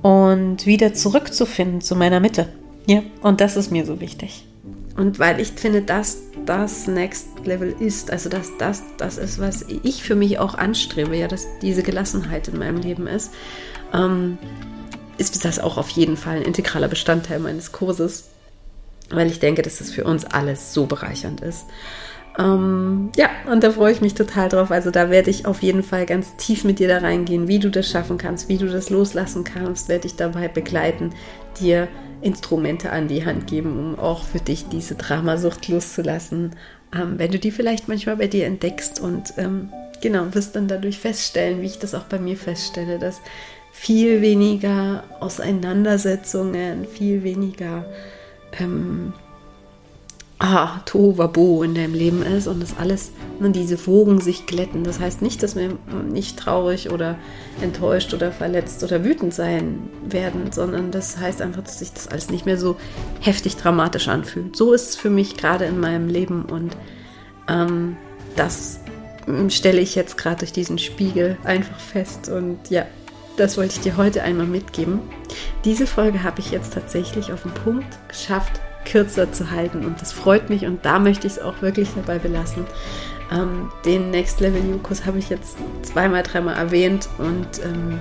und 0.02 0.66
wieder 0.66 0.94
zurückzufinden 0.94 1.82
zu 1.82 1.96
meiner 1.96 2.20
Mitte. 2.20 2.50
Ja, 2.86 3.02
und 3.22 3.42
das 3.42 3.56
ist 3.56 3.72
mir 3.72 3.86
so 3.86 4.02
wichtig. 4.02 4.46
Und 4.96 5.20
weil 5.20 5.42
ich 5.42 5.52
finde, 5.52 5.82
dass 5.82 6.20
das 6.46 6.88
Next 6.88 7.28
Level 7.44 7.76
ist, 7.80 8.12
also 8.12 8.30
dass 8.30 8.58
das 8.58 8.84
das 8.98 9.18
ist, 9.18 9.40
was 9.40 9.66
ich 9.84 10.04
für 10.04 10.16
mich 10.16 10.40
auch 10.40 10.56
anstrebe, 10.56 11.16
ja, 11.18 11.28
dass 11.28 11.48
diese 11.62 11.84
Gelassenheit 11.84 12.48
in 12.48 12.58
meinem 12.58 12.78
Leben 12.78 13.08
ist, 13.08 13.34
ähm, 13.94 14.38
ist 15.18 15.44
das 15.44 15.60
auch 15.60 15.78
auf 15.78 15.90
jeden 15.90 16.18
Fall 16.18 16.38
ein 16.38 16.44
integraler 16.44 16.88
Bestandteil 16.88 17.40
meines 17.40 17.72
Kurses, 17.72 18.30
weil 19.10 19.28
ich 19.28 19.40
denke, 19.40 19.62
dass 19.62 19.80
das 19.80 19.92
für 19.92 20.06
uns 20.06 20.26
alles 20.26 20.74
so 20.74 20.86
bereichernd 20.86 21.42
ist. 21.42 21.66
Ähm, 22.38 23.12
ja, 23.16 23.30
und 23.50 23.64
da 23.64 23.72
freue 23.72 23.94
ich 23.94 24.02
mich 24.02 24.14
total 24.14 24.50
drauf. 24.50 24.72
Also 24.72 24.92
da 24.92 25.10
werde 25.10 25.30
ich 25.30 25.46
auf 25.46 25.62
jeden 25.62 25.84
Fall 25.84 26.06
ganz 26.06 26.36
tief 26.38 26.64
mit 26.64 26.80
dir 26.80 26.88
da 26.88 26.98
reingehen, 26.98 27.48
wie 27.48 27.60
du 27.60 27.70
das 27.70 27.90
schaffen 27.90 28.18
kannst, 28.18 28.50
wie 28.50 28.58
du 28.58 28.68
das 28.68 28.90
loslassen 28.90 29.44
kannst, 29.44 29.88
werde 29.88 30.08
ich 30.08 30.16
dabei 30.16 30.48
begleiten, 30.48 31.14
dir 31.60 31.88
Instrumente 32.26 32.92
an 32.92 33.08
die 33.08 33.24
Hand 33.24 33.46
geben, 33.46 33.78
um 33.78 34.00
auch 34.00 34.24
für 34.24 34.40
dich 34.40 34.68
diese 34.68 34.96
Dramasucht 34.96 35.68
loszulassen, 35.68 36.56
ähm, 36.94 37.20
wenn 37.20 37.32
du 37.32 37.38
die 37.38 37.52
vielleicht 37.52 37.88
manchmal 37.88 38.18
bei 38.18 38.28
dir 38.28 38.48
entdeckst 38.48 39.00
und 39.00 39.34
ähm, 39.38 39.70
genau, 40.02 40.34
wirst 40.34 40.56
dann 40.56 40.68
dadurch 40.68 41.00
feststellen, 41.00 41.62
wie 41.62 41.68
ich 41.68 41.78
das 41.78 41.94
auch 41.94 42.06
bei 42.06 42.18
mir 42.18 42.36
feststelle, 42.36 42.98
dass 42.98 43.22
viel 43.72 44.22
weniger 44.22 45.04
Auseinandersetzungen, 45.20 46.86
viel 46.86 47.24
weniger 47.24 47.86
ähm, 48.60 49.14
ah, 50.40 50.80
Tohuwabohu 50.86 51.64
in 51.64 51.76
deinem 51.76 51.94
Leben 51.94 52.22
ist 52.22 52.48
und 52.48 52.62
das 52.62 52.78
alles, 52.78 53.12
ne, 53.40 53.52
diese 53.52 53.88
Wogen 53.88 54.20
sich 54.20 54.46
glätten. 54.46 54.84
Das 54.84 55.00
heißt 55.00 55.22
nicht, 55.22 55.42
dass 55.44 55.56
wir 55.56 55.78
nicht 56.10 56.38
traurig 56.38 56.92
oder 56.92 57.18
enttäuscht 57.62 58.14
oder 58.14 58.32
verletzt 58.32 58.84
oder 58.84 59.04
wütend 59.04 59.34
sein 59.34 59.90
werden, 60.06 60.52
sondern 60.52 60.92
das 60.92 61.18
heißt 61.18 61.42
einfach, 61.42 61.64
dass 61.64 61.80
sich 61.80 61.94
das 61.94 62.08
alles 62.08 62.30
nicht 62.30 62.46
mehr 62.46 62.58
so 62.58 62.76
heftig 63.22 63.56
dramatisch 63.56 64.08
anfühlt. 64.08 64.56
So 64.56 64.74
ist 64.74 64.90
es 64.90 64.96
für 64.96 65.10
mich 65.10 65.38
gerade 65.38 65.66
in 65.66 65.80
meinem 65.80 66.10
Leben 66.10 66.46
und 66.46 66.76
ähm, 67.48 67.96
das 68.36 68.80
stelle 69.50 69.80
ich 69.80 69.96
jetzt 69.96 70.18
gerade 70.18 70.40
durch 70.40 70.52
diesen 70.52 70.78
Spiegel 70.78 71.38
einfach 71.44 71.80
fest 71.80 72.30
und 72.30 72.70
ja, 72.70 72.86
das 73.38 73.58
wollte 73.58 73.76
ich 73.76 73.82
dir 73.82 73.98
heute 73.98 74.24
einmal 74.24 74.46
mitgeben. 74.46 75.00
Diese 75.64 75.88
Folge 75.88 76.24
habe 76.24 76.40
ich 76.40 76.52
jetzt 76.52 76.74
tatsächlich 76.74 77.32
auf 77.34 77.42
den 77.42 77.52
Punkt 77.52 77.98
geschafft 78.08 78.62
kürzer 78.86 79.32
zu 79.32 79.52
halten. 79.52 79.86
Und 79.86 80.02
das 80.02 80.14
freut 80.14 80.50
mich 80.50 80.66
und 80.66 80.86
da 80.86 81.00
möchte 81.00 81.28
ich 81.28 81.34
es 81.34 81.40
auch 81.40 81.62
wirklich 81.62 81.90
dabei 81.96 82.20
belassen. 82.20 82.66
Ähm, 83.32 83.72
den 83.84 84.12
Next 84.12 84.40
Level 84.40 84.64
You 84.64 84.78
Kurs 84.78 85.06
habe 85.06 85.18
ich 85.18 85.30
jetzt 85.30 85.58
zweimal, 85.82 86.24
dreimal 86.24 86.56
erwähnt 86.56 87.10
und 87.18 87.48
ähm, 87.64 88.00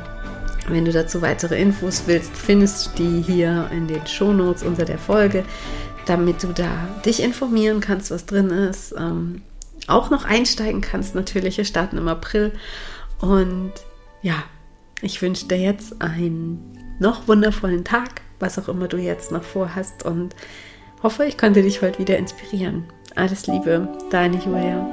wenn 0.68 0.85
du 0.85 0.92
dazu 0.92 1.20
weitere 1.23 1.61
Infos 1.61 2.05
willst, 2.07 2.37
findest 2.37 2.99
du 2.99 3.03
die 3.03 3.23
hier 3.23 3.68
in 3.73 3.87
den 3.87 4.07
Shownotes 4.07 4.62
unter 4.62 4.85
der 4.85 4.99
Folge, 4.99 5.44
damit 6.07 6.42
du 6.42 6.49
da 6.49 6.70
dich 7.05 7.23
informieren 7.23 7.81
kannst, 7.81 8.11
was 8.11 8.27
drin 8.27 8.51
ist. 8.51 8.94
Ähm, 8.97 9.42
auch 9.87 10.11
noch 10.11 10.25
einsteigen 10.25 10.81
kannst, 10.81 11.14
natürlich. 11.14 11.59
Wir 11.59 11.64
starten 11.64 11.99
im 11.99 12.09
April. 12.09 12.53
Und 13.20 13.73
ja, 14.23 14.42
ich 15.03 15.20
wünsche 15.20 15.47
dir 15.47 15.59
jetzt 15.59 16.01
einen 16.01 16.79
noch 16.99 17.29
wundervollen 17.29 17.85
Tag, 17.85 18.23
was 18.40 18.59
auch 18.59 18.68
immer 18.68 18.88
du 18.88 18.97
jetzt 18.97 19.33
noch 19.33 19.42
vorhast. 19.42 20.05
Und 20.05 20.35
hoffe, 21.05 21.27
ich 21.27 21.38
konnte 21.38 21.62
dich 21.62 21.83
heute 21.83 22.01
wieder 22.01 22.17
inspirieren. 22.17 22.85
Alles 23.14 23.47
Liebe, 23.47 23.87
deine 24.11 24.38
Julia. 24.38 24.85